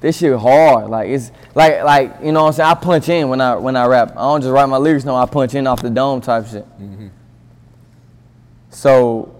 this 0.00 0.18
shit 0.18 0.38
hard. 0.38 0.88
Like 0.90 1.08
it's 1.08 1.32
like 1.54 1.82
like 1.82 2.16
you 2.22 2.32
know 2.32 2.42
what 2.44 2.48
I'm 2.48 2.52
saying. 2.54 2.70
I 2.70 2.74
punch 2.74 3.08
in 3.08 3.28
when 3.28 3.40
I 3.40 3.56
when 3.56 3.76
I 3.76 3.86
rap. 3.86 4.12
I 4.12 4.22
don't 4.22 4.40
just 4.40 4.52
write 4.52 4.66
my 4.66 4.76
lyrics. 4.76 5.04
No, 5.04 5.16
I 5.16 5.26
punch 5.26 5.54
in 5.54 5.66
off 5.66 5.82
the 5.82 5.90
dome 5.90 6.20
type 6.20 6.46
shit. 6.46 6.64
Mm-hmm. 6.78 7.08
So 8.70 9.34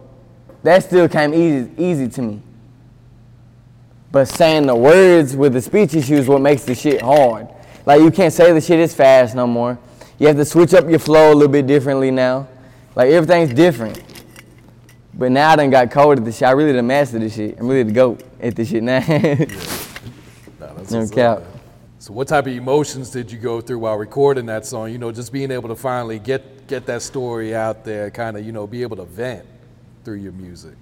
that 0.62 0.82
still 0.84 1.08
came 1.08 1.34
easy 1.34 1.70
easy 1.76 2.08
to 2.08 2.22
me. 2.22 2.42
But 4.10 4.26
saying 4.28 4.66
the 4.66 4.76
words 4.76 5.36
with 5.36 5.52
the 5.52 5.60
speech 5.60 5.94
issue 5.94 6.14
is 6.14 6.28
what 6.28 6.40
makes 6.40 6.64
the 6.64 6.74
shit 6.74 7.02
hard. 7.02 7.48
Like 7.84 8.00
you 8.00 8.10
can't 8.10 8.32
say 8.32 8.52
the 8.52 8.60
shit 8.60 8.80
is 8.80 8.94
fast 8.94 9.34
no 9.34 9.46
more. 9.46 9.78
You 10.18 10.28
have 10.28 10.36
to 10.36 10.44
switch 10.44 10.72
up 10.72 10.88
your 10.88 10.98
flow 10.98 11.32
a 11.32 11.34
little 11.34 11.52
bit 11.52 11.66
differently 11.66 12.10
now. 12.10 12.48
Like 12.94 13.10
everything's 13.10 13.52
different. 13.52 14.02
But 15.12 15.32
now 15.32 15.50
I 15.50 15.56
done 15.56 15.70
got 15.70 15.90
cold 15.90 16.18
at 16.18 16.24
the 16.24 16.32
shit. 16.32 16.42
I 16.42 16.52
really 16.52 16.72
done 16.72 16.86
mastered 16.86 17.22
this 17.22 17.34
shit. 17.34 17.58
I'm 17.58 17.68
really 17.68 17.82
the 17.82 17.92
goat 17.92 18.22
at 18.40 18.56
this 18.56 18.68
shit 18.68 18.82
now. 18.82 19.00
No 20.90 21.08
cap. 21.08 21.42
So 21.98 22.12
what 22.12 22.28
type 22.28 22.46
of 22.46 22.52
emotions 22.52 23.10
did 23.10 23.32
you 23.32 23.38
go 23.38 23.60
through 23.60 23.80
while 23.80 23.96
recording 23.96 24.46
that 24.46 24.66
song? 24.66 24.92
You 24.92 24.98
know, 24.98 25.10
just 25.10 25.32
being 25.32 25.50
able 25.50 25.68
to 25.68 25.76
finally 25.76 26.18
get 26.18 26.66
get 26.66 26.86
that 26.86 27.02
story 27.02 27.54
out 27.54 27.84
there, 27.84 28.10
kind 28.10 28.36
of, 28.36 28.44
you 28.44 28.52
know, 28.52 28.66
be 28.66 28.82
able 28.82 28.96
to 28.96 29.04
vent 29.04 29.46
through 30.04 30.16
your 30.16 30.32
music. 30.32 30.74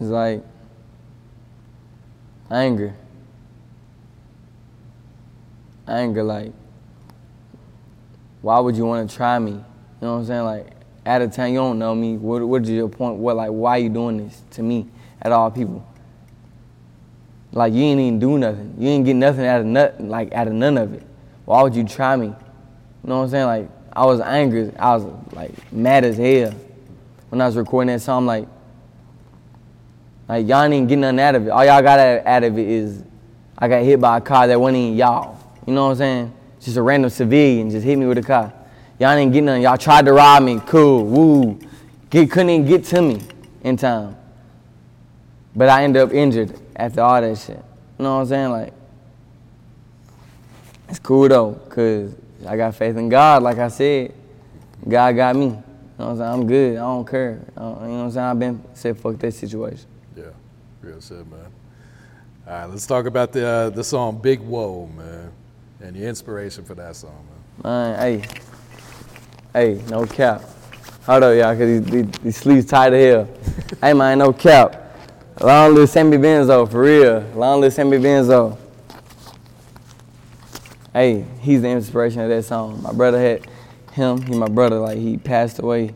It's 0.00 0.08
like 0.08 0.42
anger. 2.50 2.94
Anger, 5.86 6.22
like, 6.22 6.52
why 8.42 8.60
would 8.60 8.76
you 8.76 8.86
want 8.86 9.10
to 9.10 9.16
try 9.16 9.38
me? 9.38 9.50
You 9.50 9.64
know 10.00 10.12
what 10.14 10.18
I'm 10.20 10.26
saying? 10.26 10.44
Like, 10.44 10.66
at 11.04 11.20
a 11.20 11.28
time 11.28 11.52
you 11.52 11.58
don't 11.58 11.78
know 11.78 11.94
me. 11.94 12.16
What, 12.16 12.42
what 12.46 12.62
is 12.62 12.70
your 12.70 12.88
point? 12.88 13.16
What, 13.16 13.36
like, 13.36 13.50
why 13.50 13.72
are 13.72 13.78
you 13.80 13.88
doing 13.88 14.18
this 14.18 14.42
to 14.52 14.62
me, 14.62 14.86
at 15.20 15.32
all 15.32 15.50
people? 15.50 15.84
Like, 17.52 17.72
you 17.72 17.82
ain't 17.82 18.00
even 18.00 18.18
do 18.18 18.38
nothing. 18.38 18.74
You 18.78 18.88
ain't 18.88 19.04
get 19.04 19.16
nothing 19.16 19.46
out 19.46 19.60
of 19.60 19.66
nothing, 19.66 20.08
like, 20.08 20.32
out 20.32 20.46
of 20.46 20.52
none 20.52 20.78
of 20.78 20.94
it. 20.94 21.02
Why 21.44 21.62
would 21.62 21.74
you 21.74 21.84
try 21.84 22.14
me? 22.16 22.26
You 22.26 22.34
know 23.04 23.18
what 23.18 23.24
I'm 23.24 23.30
saying? 23.30 23.46
Like, 23.46 23.70
I 23.92 24.06
was 24.06 24.20
angry. 24.20 24.72
I 24.78 24.96
was 24.96 25.04
like 25.32 25.72
mad 25.72 26.04
as 26.04 26.16
hell 26.16 26.54
when 27.28 27.40
I 27.40 27.46
was 27.46 27.56
recording 27.56 27.92
that 27.92 28.00
song. 28.00 28.26
Like, 28.26 28.46
like 30.28 30.46
y'all 30.46 30.62
ain't 30.62 30.88
getting 30.88 31.00
nothing 31.00 31.20
out 31.20 31.34
of 31.34 31.46
it. 31.46 31.50
All 31.50 31.64
y'all 31.64 31.82
got 31.82 31.98
out 31.98 32.44
of 32.44 32.58
it 32.58 32.68
is 32.68 33.02
I 33.58 33.68
got 33.68 33.82
hit 33.82 34.00
by 34.00 34.18
a 34.18 34.20
car 34.20 34.46
that 34.46 34.60
wasn't 34.60 34.78
even 34.78 34.96
y'all. 34.96 35.38
You 35.66 35.74
know 35.74 35.86
what 35.86 35.90
I'm 35.92 35.96
saying? 35.96 36.34
Just 36.60 36.76
a 36.76 36.82
random 36.82 37.10
civilian 37.10 37.70
just 37.70 37.84
hit 37.84 37.96
me 37.96 38.06
with 38.06 38.18
a 38.18 38.22
car. 38.22 38.52
Y'all 38.98 39.10
ain't 39.10 39.32
get 39.32 39.42
nothing. 39.42 39.62
Y'all 39.62 39.78
tried 39.78 40.04
to 40.04 40.12
rob 40.12 40.42
me. 40.42 40.60
Cool. 40.66 41.04
Woo. 41.04 41.58
Get, 42.10 42.30
couldn't 42.30 42.50
even 42.50 42.66
get 42.66 42.84
to 42.84 43.02
me 43.02 43.20
in 43.62 43.76
time. 43.76 44.16
But 45.56 45.68
I 45.68 45.84
ended 45.84 46.02
up 46.02 46.12
injured 46.12 46.58
after 46.80 47.02
all 47.02 47.20
that 47.20 47.36
shit. 47.38 47.56
You 47.98 48.04
know 48.04 48.14
what 48.16 48.20
I'm 48.22 48.26
saying? 48.26 48.50
Like, 48.50 48.72
it's 50.88 50.98
cool 50.98 51.28
though, 51.28 51.52
cause 51.68 52.14
I 52.48 52.56
got 52.56 52.74
faith 52.74 52.96
in 52.96 53.08
God. 53.08 53.42
Like 53.42 53.58
I 53.58 53.68
said, 53.68 54.14
God 54.88 55.14
got 55.14 55.36
me. 55.36 55.46
You 55.46 55.50
know 55.50 55.62
what 55.96 56.06
I'm 56.12 56.16
saying? 56.16 56.30
I'm 56.32 56.46
good. 56.46 56.76
I 56.76 56.80
don't 56.80 57.06
care. 57.08 57.40
I 57.56 57.60
don't- 57.60 57.82
you 57.82 57.88
know 57.88 57.98
what 57.98 58.04
I'm 58.04 58.10
saying? 58.12 58.26
I've 58.26 58.38
been 58.38 58.62
said 58.74 58.98
fuck 58.98 59.18
that 59.18 59.32
situation. 59.32 59.86
Yeah, 60.16 60.24
real 60.80 61.00
said, 61.00 61.30
man. 61.30 61.40
All 62.46 62.52
right, 62.54 62.64
let's 62.70 62.86
talk 62.86 63.04
about 63.06 63.32
the 63.32 63.46
uh, 63.46 63.70
the 63.70 63.84
song 63.84 64.18
"Big 64.18 64.40
Woah," 64.40 64.92
man, 64.96 65.30
and 65.82 65.94
the 65.94 66.04
inspiration 66.06 66.64
for 66.64 66.74
that 66.74 66.96
song, 66.96 67.26
man. 67.62 67.96
Man, 67.96 67.98
hey, 67.98 68.28
hey, 69.52 69.82
no 69.90 70.06
cap. 70.06 70.42
Hold 71.04 71.22
up, 71.24 71.36
y'all, 71.36 71.54
cause 71.56 71.58
these, 71.58 71.84
these, 71.84 72.06
these 72.22 72.36
sleeves 72.36 72.66
tight 72.66 72.92
as 72.94 73.04
hell. 73.14 73.28
hey, 73.82 73.92
man, 73.92 74.18
no 74.18 74.32
cap. 74.32 74.89
Long 75.42 75.74
live 75.74 75.88
Sammy 75.88 76.18
Benzo, 76.18 76.70
for 76.70 76.82
real. 76.82 77.20
Long 77.34 77.62
live 77.62 77.72
Sammy 77.72 77.96
Benzo. 77.96 78.58
Hey, 80.92 81.24
he's 81.40 81.62
the 81.62 81.68
inspiration 81.68 82.20
of 82.20 82.28
that 82.28 82.42
song. 82.42 82.82
My 82.82 82.92
brother 82.92 83.18
had 83.18 83.46
him. 83.92 84.20
He 84.20 84.36
my 84.36 84.48
brother. 84.48 84.78
Like 84.78 84.98
he 84.98 85.16
passed 85.16 85.58
away 85.58 85.94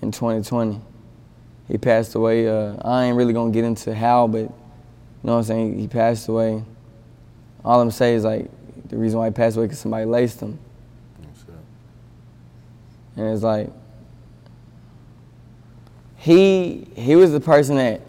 in 0.00 0.12
2020. 0.12 0.80
He 1.66 1.76
passed 1.76 2.14
away. 2.14 2.46
Uh, 2.46 2.76
I 2.82 3.06
ain't 3.06 3.16
really 3.16 3.32
gonna 3.32 3.50
get 3.50 3.64
into 3.64 3.92
how, 3.92 4.28
but 4.28 4.42
you 4.42 4.52
know 5.24 5.32
what 5.32 5.38
I'm 5.38 5.42
saying. 5.42 5.78
He 5.80 5.88
passed 5.88 6.28
away. 6.28 6.62
All 7.64 7.80
I'm 7.80 7.90
saying 7.90 8.18
is 8.18 8.24
like 8.24 8.48
the 8.88 8.96
reason 8.96 9.18
why 9.18 9.26
he 9.26 9.32
passed 9.32 9.56
away 9.56 9.66
because 9.66 9.80
somebody 9.80 10.04
laced 10.04 10.38
him. 10.38 10.56
And 13.16 13.26
it's 13.34 13.42
like 13.42 13.72
he 16.28 16.86
he 16.94 17.16
was 17.16 17.32
the 17.32 17.40
person 17.40 17.76
that 17.76 18.02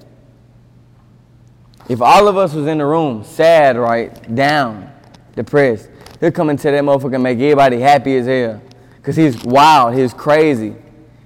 if 1.88 2.02
all 2.02 2.28
of 2.28 2.36
us 2.36 2.54
was 2.54 2.68
in 2.68 2.78
the 2.80 2.86
room, 2.86 3.24
sad, 3.24 3.78
right, 3.78 4.36
down, 4.36 4.92
depressed, 5.36 5.90
he'll 6.20 6.32
come 6.32 6.50
into 6.50 6.70
that 6.70 6.84
motherfucker 6.84 7.16
and 7.16 7.24
make 7.24 7.40
everybody 7.40 7.80
happy 7.80 8.18
as 8.18 8.28
hell. 8.28 8.62
Cause 9.02 9.16
he's 9.16 9.42
wild, 9.44 9.96
he's 9.96 10.14
crazy. 10.14 10.76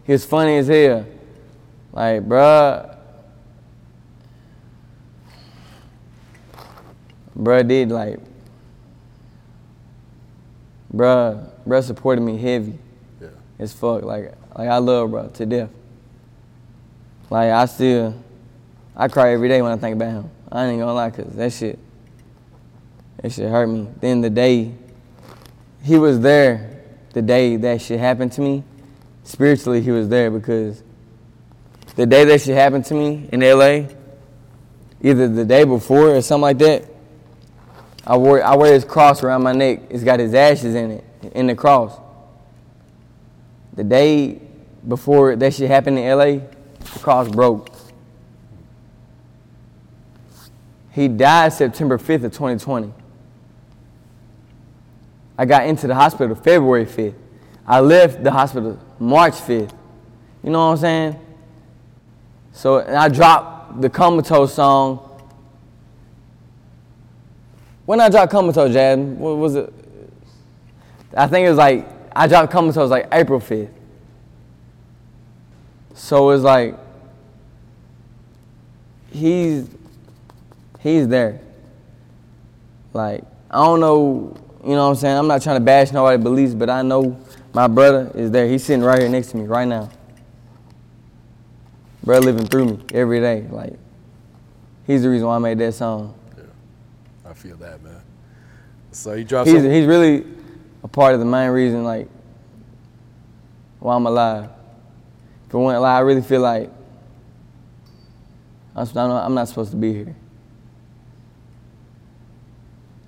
he's 0.05 0.23
funny 0.23 0.57
as 0.57 0.67
hell. 0.67 1.05
Like, 1.91 2.21
bruh, 2.29 2.95
bruh 7.35 7.67
did 7.67 7.89
like, 7.89 8.19
bruh, 10.93 11.49
bruh 11.67 11.83
supported 11.83 12.21
me 12.21 12.37
heavy 12.37 12.77
Yeah. 13.19 13.29
as 13.57 13.73
fuck. 13.73 14.03
Like, 14.03 14.35
like 14.55 14.69
I 14.69 14.77
love 14.77 15.09
bro 15.09 15.27
to 15.27 15.45
death. 15.47 15.69
Like 17.33 17.49
I 17.49 17.65
still, 17.65 18.13
I 18.95 19.07
cry 19.07 19.33
every 19.33 19.49
day 19.49 19.59
when 19.63 19.71
I 19.71 19.77
think 19.77 19.95
about 19.95 20.11
him. 20.11 20.29
I 20.51 20.65
ain't 20.65 20.79
gonna 20.79 20.93
lie, 20.93 21.09
cause 21.09 21.33
that 21.33 21.51
shit, 21.51 21.79
that 23.17 23.31
shit 23.31 23.49
hurt 23.49 23.65
me. 23.65 23.87
Then 23.99 24.21
the 24.21 24.29
day 24.29 24.71
he 25.81 25.97
was 25.97 26.19
there, 26.19 26.83
the 27.13 27.23
day 27.23 27.55
that 27.55 27.81
shit 27.81 27.99
happened 27.99 28.33
to 28.33 28.41
me, 28.41 28.63
spiritually 29.23 29.81
he 29.81 29.89
was 29.89 30.09
there 30.09 30.29
because 30.29 30.83
the 31.95 32.05
day 32.05 32.23
that 32.23 32.41
shit 32.41 32.53
happened 32.53 32.85
to 32.85 32.93
me 32.93 33.27
in 33.31 33.39
LA, 33.39 33.87
either 35.01 35.27
the 35.27 35.43
day 35.43 35.63
before 35.63 36.15
or 36.15 36.21
something 36.21 36.43
like 36.43 36.59
that, 36.59 36.85
I 38.05 38.15
wore 38.15 38.43
I 38.43 38.55
wear 38.55 38.75
his 38.75 38.85
cross 38.85 39.23
around 39.23 39.41
my 39.41 39.53
neck. 39.53 39.79
It's 39.89 40.03
got 40.03 40.19
his 40.19 40.35
ashes 40.35 40.75
in 40.75 40.91
it, 40.91 41.03
in 41.33 41.47
the 41.47 41.55
cross. 41.55 41.99
The 43.73 43.83
day 43.83 44.39
before 44.87 45.35
that 45.35 45.51
shit 45.55 45.67
happened 45.67 45.97
in 45.97 46.15
LA, 46.15 46.52
the 46.93 46.99
cross 46.99 47.27
broke. 47.27 47.69
He 50.91 51.07
died 51.07 51.51
September 51.53 51.97
5th 51.97 52.23
of 52.25 52.31
2020. 52.33 52.93
I 55.37 55.45
got 55.45 55.65
into 55.65 55.87
the 55.87 55.95
hospital 55.95 56.35
February 56.35 56.85
5th. 56.85 57.15
I 57.65 57.79
left 57.79 58.23
the 58.23 58.31
hospital 58.31 58.79
March 58.99 59.33
5th. 59.33 59.73
You 60.43 60.49
know 60.51 60.67
what 60.67 60.73
I'm 60.73 60.77
saying? 60.77 61.19
So 62.51 62.85
I 62.85 63.09
dropped 63.09 63.81
the 63.81 63.89
Comatose 63.89 64.53
song. 64.53 65.09
When 67.85 67.99
I 67.99 68.09
dropped 68.09 68.31
Comatose, 68.31 68.71
Jad, 68.71 68.99
what 68.99 69.37
was 69.37 69.55
it? 69.55 69.73
I 71.17 71.27
think 71.27 71.45
it 71.45 71.49
was 71.49 71.57
like 71.57 71.87
I 72.15 72.27
dropped 72.27 72.51
Comatose 72.51 72.91
like 72.91 73.07
April 73.11 73.39
5th. 73.39 73.69
So 75.95 76.29
it's 76.29 76.43
like 76.43 76.77
he's 79.13 79.69
he's 80.79 81.07
there. 81.07 81.39
Like 82.93 83.23
I 83.49 83.57
don't 83.57 83.79
know, 83.79 84.35
you 84.63 84.71
know 84.71 84.85
what 84.85 84.89
I'm 84.89 84.95
saying? 84.95 85.17
I'm 85.17 85.27
not 85.27 85.41
trying 85.41 85.57
to 85.57 85.63
bash 85.63 85.91
nobody's 85.91 86.23
beliefs, 86.23 86.53
but 86.53 86.69
I 86.69 86.81
know 86.81 87.19
my 87.53 87.67
brother 87.67 88.11
is 88.15 88.31
there. 88.31 88.47
He's 88.47 88.63
sitting 88.63 88.83
right 88.83 88.99
here 88.99 89.09
next 89.09 89.27
to 89.31 89.37
me 89.37 89.45
right 89.45 89.67
now. 89.67 89.89
Bro 92.03 92.19
living 92.19 92.45
through 92.45 92.65
me 92.65 92.79
every 92.93 93.19
day. 93.19 93.47
Like 93.49 93.73
he's 94.85 95.03
the 95.03 95.09
reason 95.09 95.27
why 95.27 95.35
I 95.35 95.39
made 95.39 95.59
that 95.59 95.73
song. 95.73 96.13
Yeah. 96.37 96.43
I 97.29 97.33
feel 97.33 97.55
that, 97.57 97.81
man. 97.81 98.01
So 98.91 99.15
he 99.15 99.23
dropped 99.23 99.49
He's 99.49 99.61
some, 99.61 99.71
he's 99.71 99.85
really 99.85 100.25
a 100.83 100.87
part 100.87 101.13
of 101.13 101.19
the 101.19 101.25
main 101.25 101.49
reason 101.49 101.83
like 101.83 102.09
why 103.79 103.95
I'm 103.95 104.05
alive. 104.05 104.49
For 105.49 105.63
one, 105.63 105.79
like, 105.79 105.91
I 105.91 105.99
really 105.99 106.21
feel 106.21 106.41
like 106.41 106.71
I'm, 108.75 108.87
I'm 108.95 109.33
not- 109.33 109.47
supposed 109.47 109.71
to 109.71 109.77
be 109.77 109.93
here. 109.93 110.15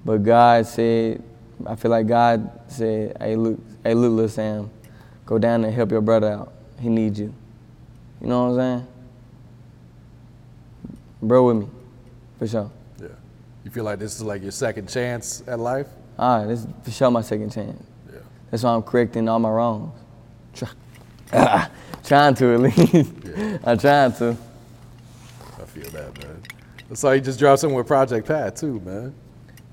But 0.04 0.24
God 0.24 0.66
said, 0.68 1.24
I 1.66 1.76
feel 1.76 1.90
like 1.92 2.06
God 2.08 2.60
said, 2.68 3.18
hey, 3.20 3.36
look, 3.36 3.60
hey, 3.84 3.94
look, 3.96 4.12
little 4.12 4.30
Sam, 4.30 4.70
go 5.26 5.40
down 5.40 5.64
and 5.66 5.74
help 5.74 5.90
your 5.92 6.02
brother 6.02 6.32
out. 6.32 6.54
He 6.80 6.90
needs 6.90 7.20
you. 7.20 7.34
You 8.22 8.28
know 8.28 8.52
what 8.52 8.60
I'm 8.62 8.80
saying? 8.80 8.88
Bro 11.24 11.48
with 11.48 11.58
me, 11.58 11.68
for 12.38 12.48
sure. 12.48 12.72
yeah. 13.02 13.08
You 13.64 13.72
feel 13.72 13.84
like 13.84 13.98
this 13.98 14.16
is 14.16 14.22
like 14.22 14.44
your 14.44 14.52
second 14.52 14.90
chance 14.90 15.42
at 15.48 15.60
life? 15.60 15.88
All 16.20 16.40
right, 16.40 16.48
this 16.48 16.60
is 16.60 16.68
for 16.84 16.92
sure 16.92 17.10
my 17.10 17.22
second 17.22 17.52
chance. 17.52 17.82
Yeah. 18.12 18.20
That's 18.52 18.62
why 18.62 18.76
I'm 18.76 18.84
correcting 18.84 19.28
all 19.28 19.40
my 19.40 19.50
wrongs. 19.50 19.92
Try, 20.54 20.70
trying 22.04 22.36
to 22.36 22.54
at 22.54 22.60
least. 22.60 23.16
I'm 23.66 23.78
trying 23.80 24.14
to. 24.14 24.38
Feel 25.76 25.90
that, 25.90 26.24
man. 26.24 26.42
So 26.94 27.12
you 27.12 27.20
just 27.20 27.38
dropped 27.38 27.60
something 27.60 27.76
with 27.76 27.86
Project 27.86 28.26
Pat 28.26 28.56
too, 28.56 28.80
man. 28.80 29.14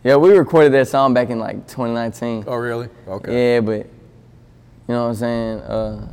Yeah, 0.02 0.16
we 0.16 0.36
recorded 0.36 0.72
that 0.72 0.88
song 0.88 1.14
back 1.14 1.30
in 1.30 1.38
like 1.38 1.68
2019. 1.68 2.44
Oh, 2.48 2.56
really? 2.56 2.88
Okay. 3.06 3.54
Yeah, 3.54 3.60
but 3.60 3.86
you 3.86 3.86
know 4.88 5.04
what 5.04 5.08
I'm 5.10 5.14
saying? 5.14 5.58
Uh, 5.60 6.08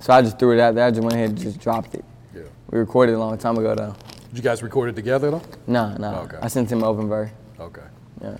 so 0.00 0.12
I 0.12 0.22
just 0.22 0.40
threw 0.40 0.54
it 0.54 0.60
out 0.60 0.74
there. 0.74 0.84
I 0.84 0.90
just 0.90 1.02
went 1.02 1.14
ahead 1.14 1.28
and 1.30 1.38
just 1.38 1.60
dropped 1.60 1.94
it. 1.94 2.04
Yeah. 2.34 2.42
We 2.70 2.80
recorded 2.80 3.12
it 3.12 3.14
a 3.14 3.18
long 3.20 3.38
time 3.38 3.56
ago 3.58 3.76
though. 3.76 3.94
Did 4.30 4.38
you 4.38 4.42
guys 4.42 4.60
record 4.60 4.88
it 4.88 4.96
together 4.96 5.30
though? 5.30 5.42
Nah, 5.68 5.96
nah. 5.98 6.22
Okay. 6.22 6.38
I 6.42 6.48
sent 6.48 6.72
him 6.72 6.82
open 6.82 7.08
verse. 7.08 7.30
Okay. 7.60 7.82
Yeah. 8.20 8.36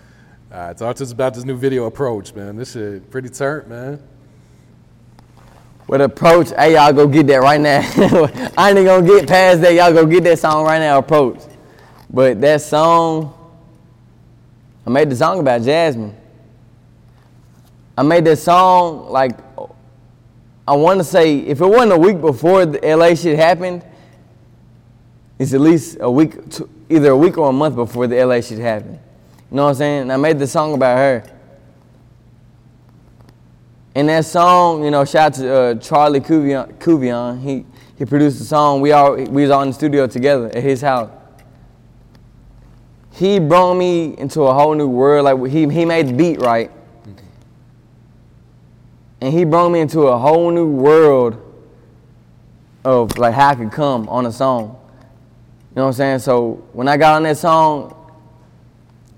All 0.51 0.59
right, 0.59 0.77
talk 0.77 0.97
to 0.97 1.05
us 1.05 1.13
about 1.13 1.35
this 1.35 1.45
new 1.45 1.57
video 1.57 1.85
approach, 1.85 2.35
man. 2.35 2.57
This 2.57 2.73
shit 2.73 3.09
pretty 3.09 3.29
turnt, 3.29 3.69
man. 3.69 4.03
With 5.89 6.03
approach, 6.03 6.51
hey 6.51 6.75
y'all 6.75 6.93
go 6.93 7.09
get 7.09 7.27
that 7.29 7.39
right 7.39 7.61
now. 7.61 7.81
I 8.59 8.71
ain't 8.71 8.85
gonna 8.87 9.07
get 9.07 9.27
past 9.27 9.63
that. 9.63 9.73
Y'all 9.73 9.91
go 9.91 10.05
get 10.05 10.23
that 10.25 10.39
song 10.39 10.65
right 10.65 10.79
now. 10.79 10.99
Approach. 10.99 11.41
But 12.11 12.41
that 12.43 12.61
song, 12.61 13.35
I 14.87 14.91
made 14.91 15.09
the 15.09 15.17
song 15.17 15.41
about 15.41 15.63
Jasmine. 15.63 16.15
I 17.97 18.03
made 18.03 18.27
that 18.27 18.37
song 18.37 19.11
like 19.11 19.33
I 20.69 20.77
want 20.77 21.01
to 21.01 21.05
say 21.05 21.39
if 21.39 21.63
it 21.63 21.67
wasn't 21.67 21.93
a 21.93 21.99
week 21.99 22.21
before 22.21 22.67
the 22.67 22.79
LA 22.95 23.15
shit 23.15 23.39
happened, 23.39 23.83
it's 25.39 25.55
at 25.55 25.61
least 25.63 25.97
a 26.01 26.11
week, 26.11 26.35
either 26.91 27.13
a 27.13 27.17
week 27.17 27.39
or 27.39 27.49
a 27.49 27.53
month 27.53 27.77
before 27.77 28.07
the 28.07 28.23
LA 28.23 28.43
shit 28.43 28.59
happened. 28.59 28.99
You 29.51 29.57
know 29.57 29.65
what 29.65 29.71
I'm 29.71 29.75
saying? 29.77 30.03
And 30.03 30.13
I 30.13 30.19
made 30.19 30.39
the 30.39 30.47
song 30.47 30.75
about 30.75 30.99
her. 30.99 31.38
And 33.99 34.09
that 34.11 34.27
song, 34.27 34.85
you 34.85 34.93
know, 34.93 35.05
shout 35.05 35.33
out 35.33 35.35
to 35.35 35.53
uh, 35.53 35.75
Charlie 35.75 36.21
Cuvion. 36.21 37.41
He 37.43 37.67
he 37.99 38.05
produced 38.05 38.39
the 38.39 38.45
song. 38.45 38.81
We 38.81 38.93
all 38.93 39.17
we 39.17 39.43
was 39.43 39.51
all 39.51 39.63
in 39.63 39.71
the 39.71 39.75
studio 39.75 40.07
together 40.07 40.47
at 40.55 40.63
his 40.63 40.81
house. 40.81 41.11
He 43.11 43.41
brought 43.41 43.75
me 43.75 44.17
into 44.17 44.43
a 44.43 44.55
whole 44.55 44.77
new 44.77 44.87
world. 44.87 45.25
Like 45.25 45.51
he 45.51 45.69
he 45.69 45.85
made 45.85 46.11
the 46.11 46.13
beat 46.13 46.41
right, 46.41 46.71
and 49.21 49.35
he 49.35 49.45
brought 49.45 49.71
me 49.71 49.81
into 49.81 50.03
a 50.03 50.17
whole 50.17 50.53
new 50.53 50.69
world 50.69 51.43
of 52.85 53.19
like 53.19 53.35
how 53.35 53.49
I 53.49 53.57
could 53.57 53.73
come 53.73 54.09
on 54.09 54.27
a 54.27 54.33
song. 54.33 54.79
You 55.71 55.75
know 55.75 55.83
what 55.83 55.89
I'm 55.89 55.93
saying? 55.95 56.19
So 56.21 56.65
when 56.73 56.87
I 56.87 56.97
got 56.97 57.17
on 57.17 57.25
that 57.25 57.37
song, 57.37 57.98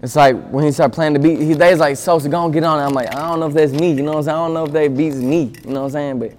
it's 0.02 0.16
like 0.16 0.36
when 0.48 0.64
he 0.64 0.72
started 0.72 0.94
playing 0.94 1.12
the 1.12 1.18
beat, 1.18 1.40
he 1.40 1.52
they 1.52 1.70
was 1.70 1.80
like, 1.80 1.96
Sosa, 1.96 2.28
go 2.28 2.38
on, 2.38 2.52
get 2.52 2.64
on 2.64 2.78
it. 2.78 2.82
I'm 2.82 2.94
like, 2.94 3.14
I 3.14 3.28
don't 3.28 3.40
know 3.40 3.48
if 3.48 3.54
that's 3.54 3.72
me, 3.72 3.92
you 3.92 4.02
know 4.02 4.12
what 4.12 4.18
I'm 4.18 4.24
saying? 4.24 4.36
I 4.36 4.46
don't 4.46 4.54
know 4.54 4.64
if 4.64 4.72
that 4.72 4.96
beat's 4.96 5.16
me, 5.16 5.52
you 5.64 5.72
know 5.72 5.82
what 5.82 5.86
I'm 5.86 5.90
saying? 5.90 6.18
But 6.20 6.36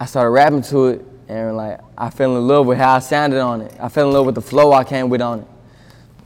I 0.00 0.06
started 0.06 0.30
rapping 0.30 0.62
to 0.62 0.86
it 0.86 1.06
and 1.28 1.56
like 1.56 1.80
I 1.96 2.10
fell 2.10 2.36
in 2.36 2.46
love 2.46 2.66
with 2.66 2.78
how 2.78 2.94
I 2.94 2.98
sounded 3.00 3.40
on 3.40 3.60
it. 3.60 3.76
I 3.78 3.88
fell 3.88 4.08
in 4.08 4.14
love 4.14 4.26
with 4.26 4.34
the 4.34 4.42
flow 4.42 4.72
I 4.72 4.82
came 4.84 5.08
with 5.10 5.20
on 5.20 5.40
it. 5.40 5.46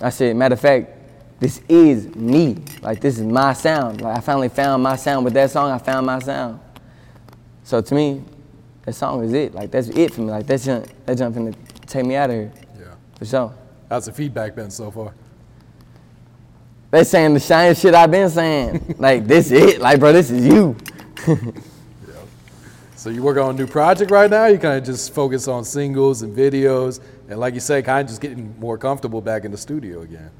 I 0.00 0.10
said, 0.10 0.36
matter 0.36 0.54
of 0.54 0.60
fact, 0.60 0.92
this 1.40 1.60
is 1.68 2.14
me. 2.14 2.56
Like 2.82 3.00
this 3.00 3.18
is 3.18 3.24
my 3.24 3.52
sound. 3.52 4.00
Like 4.00 4.16
I 4.16 4.20
finally 4.20 4.48
found 4.48 4.82
my 4.82 4.96
sound 4.96 5.24
with 5.24 5.34
that 5.34 5.50
song, 5.50 5.70
I 5.70 5.78
found 5.78 6.06
my 6.06 6.20
sound. 6.20 6.60
So 7.64 7.80
to 7.80 7.94
me, 7.94 8.22
that 8.84 8.94
song 8.94 9.24
is 9.24 9.32
it. 9.32 9.54
Like 9.54 9.72
that's 9.72 9.88
it 9.88 10.14
for 10.14 10.20
me. 10.20 10.30
Like 10.30 10.46
that's 10.46 10.64
jump, 10.64 10.86
that 11.04 11.18
jump 11.18 11.34
finna 11.34 11.54
take 11.86 12.06
me 12.06 12.14
out 12.14 12.30
of 12.30 12.36
here. 12.36 12.52
Yeah. 12.78 12.94
For 13.18 13.24
sure. 13.26 13.54
How's 13.88 14.06
the 14.06 14.12
feedback 14.12 14.54
been 14.54 14.70
so 14.70 14.90
far? 14.90 15.12
They 16.90 17.04
saying 17.04 17.34
the 17.34 17.40
same 17.40 17.74
shit 17.74 17.94
I've 17.94 18.10
been 18.10 18.30
saying. 18.30 18.94
like 18.98 19.26
this 19.26 19.50
it. 19.50 19.80
Like 19.80 20.00
bro, 20.00 20.12
this 20.12 20.30
is 20.30 20.46
you. 20.46 20.76
yeah. 21.26 21.34
So 22.94 23.10
you 23.10 23.22
work 23.22 23.36
on 23.38 23.54
a 23.54 23.58
new 23.58 23.66
project 23.66 24.10
right 24.10 24.30
now? 24.30 24.46
You 24.46 24.58
kind 24.58 24.78
of 24.78 24.84
just 24.84 25.12
focus 25.12 25.48
on 25.48 25.64
singles 25.64 26.22
and 26.22 26.36
videos, 26.36 27.00
and 27.28 27.38
like 27.38 27.54
you 27.54 27.60
say, 27.60 27.82
kind 27.82 28.02
of 28.02 28.08
just 28.08 28.20
getting 28.20 28.58
more 28.58 28.78
comfortable 28.78 29.20
back 29.20 29.44
in 29.44 29.50
the 29.50 29.58
studio 29.58 30.02
again. 30.02 30.30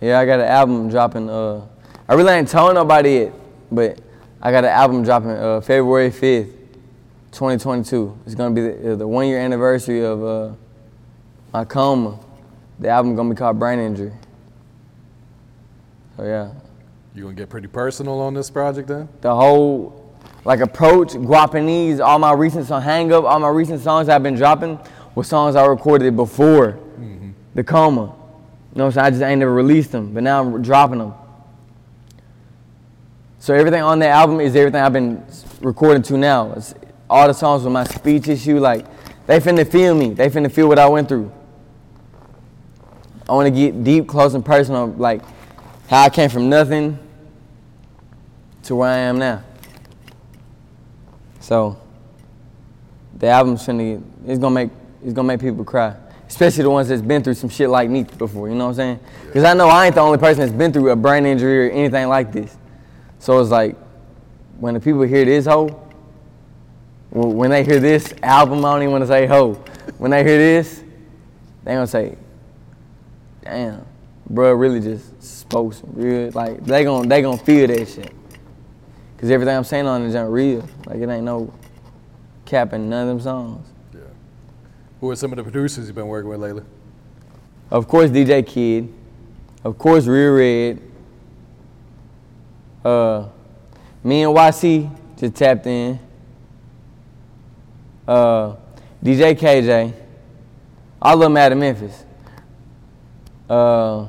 Yeah, 0.00 0.18
I 0.18 0.26
got 0.26 0.40
an 0.40 0.46
album 0.46 0.88
dropping. 0.88 1.30
Uh, 1.30 1.66
I 2.08 2.14
really 2.14 2.32
ain't 2.32 2.48
telling 2.48 2.74
nobody 2.74 3.10
yet, 3.10 3.32
but 3.70 3.98
I 4.42 4.50
got 4.50 4.64
an 4.64 4.70
album 4.70 5.02
dropping 5.02 5.30
uh, 5.30 5.60
February 5.62 6.10
5th, 6.10 6.52
2022. 7.32 8.18
It's 8.26 8.34
gonna 8.34 8.54
be 8.54 8.60
the, 8.60 8.96
the 8.96 9.08
one 9.08 9.26
year 9.26 9.40
anniversary 9.40 10.04
of 10.04 10.22
uh, 10.22 10.54
my 11.52 11.64
coma. 11.64 12.18
The 12.80 12.88
album 12.88 13.16
gonna 13.16 13.30
be 13.30 13.36
called 13.36 13.58
Brain 13.58 13.78
Injury. 13.78 14.12
So 16.16 16.24
yeah, 16.24 16.52
You 17.14 17.24
gonna 17.24 17.34
get 17.34 17.48
pretty 17.48 17.68
personal 17.68 18.20
on 18.20 18.34
this 18.34 18.50
project 18.50 18.88
then? 18.88 19.08
the 19.20 19.34
whole 19.34 20.00
like 20.44 20.60
approach, 20.60 21.14
Guapanese, 21.14 22.00
all 22.00 22.18
my 22.18 22.32
recent 22.32 22.66
song, 22.66 22.82
Hang 22.82 23.12
Up, 23.12 23.24
all 23.24 23.38
my 23.38 23.48
recent 23.48 23.80
songs 23.80 24.08
I've 24.08 24.22
been 24.22 24.34
dropping 24.34 24.78
were 25.14 25.24
songs 25.24 25.56
I 25.56 25.64
recorded 25.64 26.16
before 26.16 26.72
mm-hmm. 26.72 27.30
the 27.54 27.64
coma. 27.64 28.02
You 28.02 28.78
know 28.78 28.84
what 28.84 28.84
I'm 28.84 28.92
saying? 28.92 29.06
I 29.06 29.10
just 29.10 29.22
ain't 29.22 29.38
never 29.38 29.54
released 29.54 29.92
them, 29.92 30.12
but 30.12 30.22
now 30.22 30.42
I'm 30.42 30.60
dropping 30.62 30.98
them. 30.98 31.14
So 33.38 33.54
everything 33.54 33.82
on 33.82 33.98
that 34.00 34.10
album 34.10 34.40
is 34.40 34.54
everything 34.56 34.80
I've 34.82 34.92
been 34.92 35.24
recording 35.60 36.02
to 36.04 36.18
now. 36.18 36.52
It's, 36.52 36.74
all 37.08 37.26
the 37.26 37.34
songs 37.34 37.62
with 37.62 37.72
my 37.72 37.84
speech 37.84 38.28
issue, 38.28 38.58
like 38.58 38.86
they 39.26 39.38
finna 39.38 39.66
feel 39.70 39.94
me. 39.94 40.14
They 40.14 40.28
finna 40.30 40.50
feel 40.50 40.68
what 40.68 40.78
I 40.78 40.88
went 40.88 41.08
through. 41.08 41.30
I 43.28 43.32
want 43.32 43.46
to 43.46 43.50
get 43.50 43.84
deep, 43.84 44.06
close, 44.06 44.34
and 44.34 44.44
personal, 44.44 44.88
like 44.88 45.22
how 45.88 46.04
I 46.04 46.10
came 46.10 46.30
from 46.30 46.48
nothing 46.48 46.98
to 48.64 48.76
where 48.76 48.90
I 48.90 48.98
am 48.98 49.18
now. 49.18 49.42
So 51.40 51.78
the 53.18 53.28
album's 53.28 53.66
finna 53.66 54.02
it's 54.26 54.38
gonna 54.38 54.54
make 54.54 54.70
it's 55.04 55.12
gonna 55.12 55.28
make 55.28 55.40
people 55.40 55.64
cry, 55.64 55.94
especially 56.26 56.62
the 56.62 56.70
ones 56.70 56.88
that's 56.88 57.02
been 57.02 57.22
through 57.22 57.34
some 57.34 57.50
shit 57.50 57.68
like 57.68 57.90
me 57.90 58.04
before. 58.04 58.48
You 58.48 58.54
know 58.54 58.64
what 58.64 58.70
I'm 58.70 58.76
saying? 58.76 59.00
Because 59.26 59.44
I 59.44 59.52
know 59.52 59.68
I 59.68 59.86
ain't 59.86 59.94
the 59.94 60.00
only 60.00 60.18
person 60.18 60.40
that's 60.40 60.52
been 60.52 60.72
through 60.72 60.90
a 60.90 60.96
brain 60.96 61.26
injury 61.26 61.68
or 61.68 61.70
anything 61.70 62.08
like 62.08 62.32
this. 62.32 62.56
So 63.18 63.40
it's 63.40 63.50
like 63.50 63.76
when 64.58 64.74
the 64.74 64.80
people 64.80 65.02
hear 65.02 65.24
this 65.24 65.46
hoe, 65.46 65.68
when 67.10 67.50
they 67.50 67.62
hear 67.64 67.78
this 67.78 68.12
album, 68.22 68.64
I 68.64 68.72
don't 68.72 68.82
even 68.82 68.92
want 68.92 69.02
to 69.02 69.08
say 69.08 69.26
hoe. 69.26 69.54
When 69.98 70.10
they 70.10 70.24
hear 70.24 70.38
this, 70.38 70.82
they 71.62 71.74
gonna 71.74 71.86
say, 71.86 72.16
"Damn, 73.42 73.84
bro, 74.28 74.52
really 74.52 74.80
just 74.80 75.22
spoke 75.22 75.74
some 75.74 75.90
real." 75.92 76.30
Like 76.32 76.64
they 76.64 76.84
gonna 76.84 77.08
they 77.08 77.22
gonna 77.22 77.38
feel 77.38 77.66
that 77.66 77.88
shit. 77.88 78.12
Cause 79.18 79.30
everything 79.30 79.56
I'm 79.56 79.64
saying 79.64 79.86
on 79.86 80.02
it 80.02 80.08
is 80.08 80.16
real. 80.16 80.68
Like 80.86 80.98
it 80.98 81.08
ain't 81.08 81.24
no 81.24 81.52
capping 82.44 82.90
none 82.90 83.08
of 83.08 83.08
them 83.08 83.20
songs. 83.20 83.66
Yeah. 83.92 84.00
Who 85.00 85.10
are 85.10 85.16
some 85.16 85.32
of 85.32 85.36
the 85.36 85.42
producers 85.42 85.86
you've 85.86 85.94
been 85.94 86.08
working 86.08 86.28
with 86.28 86.40
lately? 86.40 86.62
Of 87.70 87.88
course, 87.88 88.10
DJ 88.10 88.46
Kid. 88.46 88.92
Of 89.64 89.78
course, 89.78 90.06
Real 90.06 90.34
Red. 90.34 90.82
Uh, 92.84 93.28
me 94.02 94.22
and 94.22 94.36
YC 94.36 94.94
just 95.16 95.34
tapped 95.34 95.66
in. 95.66 95.98
Uh, 98.06 98.56
DJ 99.02 99.34
KJ. 99.34 99.92
I 101.00 101.14
love 101.14 101.32
Mad 101.32 101.56
Memphis. 101.56 102.04
Uh, 103.48 104.06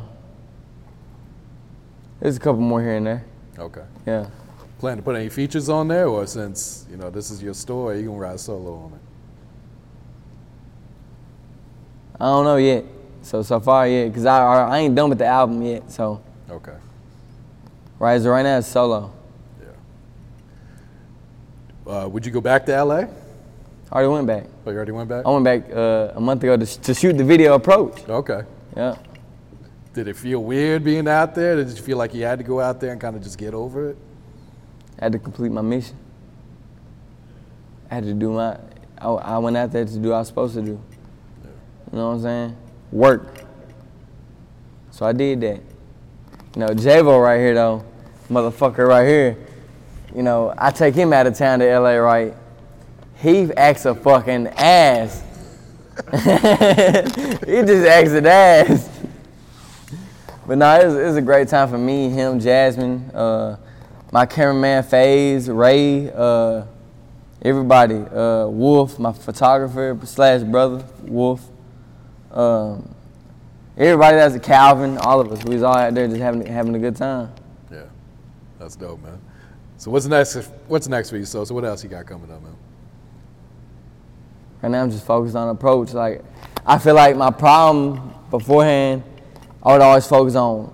there's 2.25 2.37
a 2.37 2.39
couple 2.39 2.61
more 2.61 2.81
here 2.81 2.95
and 2.95 3.05
there. 3.05 3.23
Okay. 3.59 3.83
Yeah. 4.07 4.25
Plan 4.79 4.97
to 4.97 5.03
put 5.03 5.15
any 5.15 5.29
features 5.29 5.69
on 5.69 5.87
there, 5.87 6.07
or 6.07 6.25
since 6.25 6.87
you 6.89 6.97
know 6.97 7.11
this 7.11 7.29
is 7.29 7.43
your 7.43 7.53
store, 7.53 7.93
you 7.93 8.07
gonna 8.07 8.17
ride 8.17 8.39
solo 8.39 8.73
on 8.73 8.93
it? 8.93 8.99
I 12.19 12.25
don't 12.25 12.45
know 12.45 12.55
yet. 12.57 12.83
So 13.21 13.43
so 13.43 13.59
far 13.59 13.87
yet, 13.87 14.11
cause 14.11 14.25
I 14.25 14.39
I 14.41 14.77
ain't 14.79 14.95
done 14.95 15.09
with 15.09 15.19
the 15.19 15.27
album 15.27 15.61
yet. 15.61 15.91
So 15.91 16.19
Okay. 16.49 16.73
right 17.99 18.19
so 18.19 18.31
right 18.31 18.41
now 18.41 18.57
it's 18.57 18.67
solo. 18.67 19.11
Uh, 21.85 22.09
would 22.11 22.25
you 22.25 22.31
go 22.31 22.41
back 22.41 22.65
to 22.65 22.83
LA? 22.83 22.95
I 22.95 23.07
already 23.91 24.07
went 24.07 24.25
back. 24.25 24.45
Oh, 24.65 24.71
you 24.71 24.77
already 24.77 24.91
went 24.91 25.07
back. 25.07 25.23
I 25.27 25.29
went 25.29 25.45
back 25.45 25.69
uh, 25.71 26.13
a 26.15 26.19
month 26.19 26.41
ago 26.41 26.57
to, 26.57 26.65
to 26.65 26.93
shoot 26.95 27.15
the 27.15 27.23
video 27.23 27.53
approach. 27.53 28.09
Okay. 28.09 28.41
Yeah. 28.75 28.95
Did 29.95 30.09
it 30.09 30.17
feel 30.17 30.43
weird 30.43 30.83
being 30.83 31.07
out 31.07 31.33
there? 31.35 31.55
Did 31.55 31.69
you 31.69 31.81
feel 31.81 31.97
like 31.97 32.13
you 32.13 32.23
had 32.23 32.37
to 32.39 32.43
go 32.43 32.59
out 32.59 32.81
there 32.81 32.91
and 32.91 32.99
kind 32.99 33.15
of 33.15 33.23
just 33.23 33.37
get 33.37 33.53
over 33.53 33.91
it? 33.91 33.97
I 34.99 35.05
had 35.05 35.13
to 35.13 35.19
complete 35.19 35.53
my 35.53 35.61
mission. 35.61 35.95
I 37.89 37.95
had 37.95 38.03
to 38.03 38.13
do 38.13 38.33
my. 38.33 38.57
I, 38.97 39.07
I 39.07 39.37
went 39.37 39.55
out 39.55 39.71
there 39.71 39.85
to 39.85 39.97
do 39.97 40.09
what 40.09 40.15
I 40.15 40.19
was 40.19 40.27
supposed 40.27 40.55
to 40.55 40.61
do. 40.61 40.71
You 40.71 41.97
know 41.97 42.09
what 42.09 42.15
I'm 42.15 42.21
saying? 42.23 42.57
Work. 42.91 43.45
So 44.91 45.05
I 45.05 45.13
did 45.13 45.39
that. 45.39 45.61
You 46.55 46.59
know, 46.59 46.67
Javo 46.67 47.23
right 47.23 47.39
here 47.39 47.53
though, 47.53 47.85
motherfucker 48.29 48.85
right 48.85 49.07
here. 49.07 49.37
You 50.13 50.23
know, 50.23 50.53
I 50.57 50.71
take 50.71 50.93
him 50.93 51.13
out 51.13 51.25
of 51.25 51.37
town 51.37 51.59
to 51.59 51.79
LA, 51.79 51.91
right? 51.91 52.33
He 53.15 53.49
acts 53.55 53.85
a 53.85 53.95
fucking 53.95 54.47
ass. 54.47 55.23
he 56.11 56.17
just 57.63 57.87
acts 57.87 58.11
an 58.11 58.25
ass. 58.25 58.94
But 60.47 60.59
no, 60.59 60.75
it's, 60.75 60.93
it's 60.93 61.17
a 61.17 61.21
great 61.21 61.47
time 61.47 61.69
for 61.69 61.77
me, 61.77 62.09
him, 62.09 62.39
Jasmine, 62.39 63.09
uh, 63.11 63.57
my 64.11 64.25
cameraman, 64.25 64.83
FaZe, 64.83 65.49
Ray, 65.49 66.11
uh, 66.11 66.65
everybody, 67.41 67.95
uh, 67.95 68.47
Wolf, 68.47 68.99
my 68.99 69.11
photographer 69.11 69.97
slash 70.05 70.43
brother, 70.43 70.85
Wolf. 71.01 71.41
Um, 72.31 72.93
everybody 73.75 74.17
that's 74.17 74.35
a 74.35 74.39
Calvin, 74.39 74.97
all 74.99 75.19
of 75.19 75.31
us, 75.31 75.43
we 75.45 75.55
was 75.55 75.63
all 75.63 75.75
out 75.75 75.93
there 75.95 76.07
just 76.07 76.19
having 76.19 76.45
having 76.45 76.75
a 76.75 76.79
good 76.79 76.95
time. 76.95 77.33
Yeah, 77.71 77.83
that's 78.59 78.75
dope, 78.75 79.01
man. 79.01 79.19
So 79.77 79.89
what's 79.89 80.05
next? 80.05 80.35
What's 80.67 80.87
next 80.87 81.09
for 81.09 81.17
you? 81.17 81.25
So, 81.25 81.43
so 81.43 81.55
what 81.55 81.65
else 81.65 81.83
you 81.83 81.89
got 81.89 82.05
coming 82.05 82.31
up, 82.31 82.41
man? 82.41 82.55
Right 84.61 84.69
now, 84.69 84.83
I'm 84.83 84.91
just 84.91 85.05
focused 85.05 85.35
on 85.35 85.49
approach. 85.49 85.93
Like, 85.93 86.23
I 86.65 86.77
feel 86.77 86.95
like 86.95 87.15
my 87.15 87.31
problem 87.31 88.13
beforehand, 88.29 89.03
I 89.65 89.73
would 89.73 89.81
always 89.81 90.05
focus 90.05 90.35
on, 90.35 90.71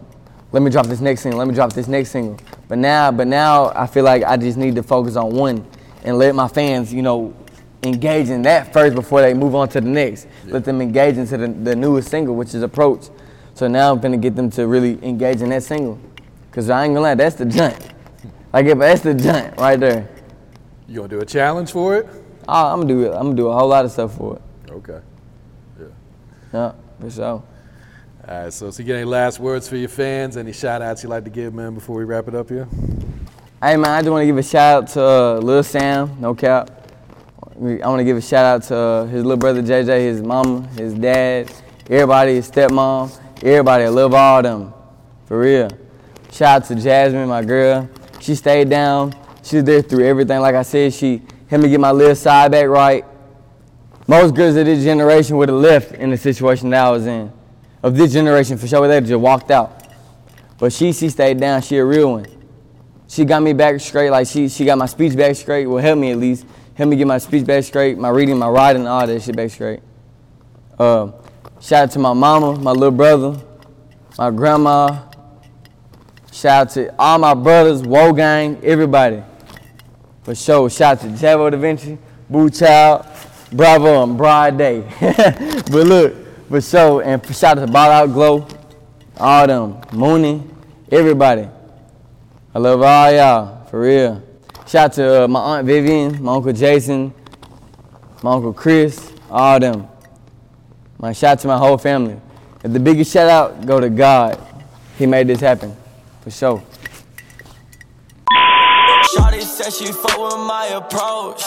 let 0.52 0.62
me 0.62 0.70
drop 0.70 0.86
this 0.86 1.00
next 1.00 1.22
single, 1.22 1.40
let 1.40 1.48
me 1.48 1.56
drop 1.56 1.72
this 1.72 1.88
next 1.88 2.12
single. 2.12 2.38
But 2.68 2.78
now, 2.78 3.10
but 3.10 3.26
now 3.26 3.72
I 3.74 3.88
feel 3.88 4.04
like 4.04 4.24
I 4.24 4.36
just 4.36 4.58
need 4.58 4.76
to 4.76 4.84
focus 4.84 5.16
on 5.16 5.34
one 5.34 5.66
and 6.04 6.18
let 6.18 6.36
my 6.36 6.50
fans, 6.50 6.94
you 6.94 7.02
know, 7.02 7.34
engage 7.84 8.30
in 8.30 8.42
that 8.42 8.74
first 8.74 8.94
before 8.94 9.22
they 9.22 9.34
move 9.34 9.56
on 9.56 9.70
to 9.70 9.80
the 9.80 9.88
next. 9.88 10.28
Let 10.46 10.66
them 10.66 10.82
engage 10.82 11.18
into 11.18 11.38
the, 11.38 11.48
the 11.48 11.76
newest 11.76 12.10
single, 12.10 12.36
which 12.36 12.54
is 12.54 12.64
approach. 12.64 13.08
So 13.54 13.68
now 13.68 13.94
I'm 13.94 14.00
gonna 14.02 14.18
get 14.18 14.36
them 14.36 14.50
to 14.52 14.68
really 14.68 15.00
engage 15.04 15.42
in 15.42 15.50
that 15.50 15.64
single. 15.64 15.98
Cause 16.52 16.70
I 16.70 16.84
ain't 16.84 16.94
gonna 16.94 17.02
lie, 17.02 17.16
that's 17.16 17.36
the 17.36 17.46
joint. 17.46 17.94
Like 18.52 18.66
if 18.66 18.78
that's 18.78 19.02
the 19.02 19.14
joint 19.14 19.58
right 19.58 19.80
there. 19.80 20.10
You 20.90 20.98
gonna 20.98 21.08
do 21.08 21.20
a 21.22 21.26
challenge 21.26 21.72
for 21.72 21.98
it? 21.98 22.08
Ah, 22.46 22.70
oh, 22.70 22.74
I'm 22.74 22.82
gonna 22.82 22.94
do 22.94 23.06
it. 23.06 23.16
I'm 23.16 23.28
gonna 23.28 23.36
do 23.36 23.48
a 23.48 23.54
whole 23.54 23.70
lot 23.70 23.86
of 23.86 23.92
stuff 23.92 24.18
for 24.18 24.36
it. 24.36 24.42
Okay. 24.72 25.00
Yeah. 25.80 25.86
Yeah, 26.54 26.74
for 27.00 27.10
sure. 27.10 27.44
All 28.32 28.44
right. 28.44 28.54
So, 28.54 28.72
so 28.72 28.82
you 28.82 28.88
got 28.88 28.96
any 28.96 29.04
last 29.04 29.42
words 29.42 29.68
for 29.68 29.76
your 29.76 29.90
fans? 29.90 30.38
Any 30.38 30.54
shout 30.54 30.82
outs 30.82 31.04
you'd 31.04 31.10
like 31.10 31.26
to 31.26 31.30
give, 31.30 31.54
man, 31.54 31.74
before 31.74 31.98
we 31.98 32.06
wrap 32.06 32.30
it 32.30 32.36
up 32.36 32.48
here? 32.48 32.66
Hey 33.62 33.76
man, 33.76 33.90
I 33.90 34.00
just 34.00 34.10
want 34.10 34.22
to 34.22 34.26
give 34.26 34.38
a 34.38 34.44
shout 34.44 34.84
out 34.84 34.88
to 34.92 35.04
uh, 35.04 35.34
Lil 35.40 35.64
Sam, 35.64 36.16
no 36.18 36.34
cap. 36.34 36.72
I 37.44 37.88
want 37.90 38.00
to 38.00 38.06
give 38.06 38.16
a 38.16 38.22
shout 38.22 38.46
out 38.46 38.64
to 38.70 38.76
uh, 38.76 39.06
his 39.08 39.24
little 39.24 39.36
brother 39.36 39.62
JJ, 39.62 40.00
his 40.00 40.22
mama, 40.22 40.66
his 40.78 40.94
dad, 40.94 41.52
everybody, 41.90 42.36
his 42.36 42.50
stepmom, 42.50 43.12
everybody. 43.44 43.84
I 43.84 43.90
love 43.90 44.14
all 44.14 44.42
them, 44.42 44.74
for 45.26 45.38
real. 45.38 45.68
Shout 46.32 46.62
out 46.62 46.68
to 46.70 46.76
Jasmine, 46.76 47.28
my 47.28 47.44
girl. 47.44 47.90
She 48.22 48.36
stayed 48.36 48.70
down. 48.70 49.14
She 49.44 49.58
was 49.58 49.66
there 49.66 49.82
through 49.82 50.06
everything. 50.06 50.40
Like 50.40 50.56
I 50.56 50.62
said, 50.62 50.94
she 50.94 51.22
helped 51.50 51.64
me 51.64 51.70
get 51.70 51.82
my 51.82 51.92
little 51.92 52.16
side 52.16 52.54
back 52.54 52.68
right. 52.68 53.04
Most 54.08 54.36
girls 54.36 54.56
of 54.56 54.66
this 54.66 54.86
generation 54.86 55.36
would 55.36 55.50
have 55.50 55.58
left 55.58 55.92
in 55.92 56.12
the 56.12 56.18
situation 56.18 56.70
that 56.70 56.86
I 56.86 56.92
was 56.92 57.06
in. 57.06 57.41
Of 57.84 57.96
this 57.96 58.14
generation, 58.14 58.58
for 58.58 58.68
sure, 58.68 58.88
they 58.88 59.02
just 59.02 59.20
walked 59.20 59.52
out. 59.52 59.88
But 60.60 60.72
she, 60.72 60.94
she 60.94 61.10
stayed 61.10 61.40
down. 61.40 61.62
She 61.62 61.78
a 61.78 61.86
real 61.86 62.12
one. 62.12 62.28
She 63.08 63.26
got 63.26 63.42
me 63.42 63.54
back 63.54 63.82
straight. 63.82 64.10
Like 64.10 64.28
she, 64.28 64.48
she 64.48 64.64
got 64.64 64.78
my 64.78 64.86
speech 64.86 65.18
back 65.18 65.36
straight. 65.36 65.66
Well, 65.66 65.84
help 65.84 65.98
me 65.98 66.12
at 66.12 66.18
least. 66.18 66.46
Help 66.76 66.90
me 66.90 66.96
get 66.96 67.08
my 67.08 67.18
speech 67.18 67.46
back 67.46 67.64
straight, 67.64 67.98
my 67.98 68.10
reading, 68.10 68.40
my 68.40 68.48
writing, 68.48 68.88
all 68.88 69.06
that 69.06 69.22
shit 69.22 69.36
back 69.36 69.52
straight. 69.52 69.82
Uh, 70.80 71.12
shout 71.60 71.84
out 71.84 71.92
to 71.92 72.00
my 72.00 72.14
mama, 72.14 72.58
my 72.58 72.72
little 72.72 72.92
brother, 72.92 73.40
my 74.18 74.32
grandma. 74.32 75.04
Shout 76.32 76.68
out 76.68 76.74
to 76.74 76.96
all 76.98 77.20
my 77.20 77.34
brothers, 77.34 77.82
Woe 77.82 78.14
Gang, 78.14 78.58
everybody. 78.64 79.22
For 80.24 80.34
sure. 80.34 80.70
Shout 80.70 80.98
out 80.98 81.02
to 81.02 81.08
Javo 81.10 81.52
Da 81.52 81.58
Vinci, 81.58 81.98
Boo 82.30 82.50
Child, 82.50 83.06
Bravo, 83.52 84.04
and 84.04 84.18
Broad 84.18 84.58
Day. 84.58 84.82
but 85.02 85.86
look, 85.86 86.16
for 86.52 86.60
sure. 86.60 87.02
And 87.02 87.26
shout 87.34 87.58
out 87.58 87.66
to 87.66 87.72
Ball 87.72 87.90
Out 87.90 88.08
Glow, 88.08 88.46
all 89.18 89.48
them, 89.48 89.82
Mooney, 89.94 90.44
everybody. 90.92 91.48
I 92.54 92.60
love 92.60 92.82
all 92.82 93.12
y'all, 93.12 93.66
for 93.68 93.80
real. 93.80 94.22
Shout 94.68 94.92
out 94.92 94.94
to 94.94 95.24
uh, 95.24 95.28
my 95.30 95.40
Aunt 95.40 95.66
Vivian, 95.66 96.22
my 96.22 96.36
Uncle 96.36 96.52
Jason, 96.52 97.14
my 98.22 98.34
Uncle 98.34 98.52
Chris, 98.54 99.14
all 99.30 99.60
them. 99.60 99.88
My 101.00 101.14
shout 101.14 101.32
out 101.32 101.40
to 101.40 101.48
my 101.48 101.58
whole 101.58 101.78
family. 101.78 102.20
And 102.66 102.76
the 102.76 102.80
biggest 102.80 103.14
shout 103.14 103.30
out 103.30 103.66
go 103.66 103.80
to 103.80 103.90
God. 103.90 104.38
He 104.98 105.06
made 105.06 105.28
this 105.28 105.40
happen, 105.40 105.76
for 106.20 106.32
sure. 106.32 106.62
Shawty 109.16 109.42
said 109.42 109.72
she 109.72 109.92
fuck 109.94 110.18
with 110.18 110.46
my 110.46 110.68
approach. 110.74 111.44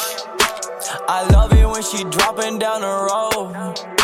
I 1.07 1.29
love 1.31 1.53
it 1.53 1.67
when 1.67 1.83
she 1.83 2.05
dropping 2.05 2.59
down 2.59 2.81
the 2.81 2.87
road. 2.87 4.04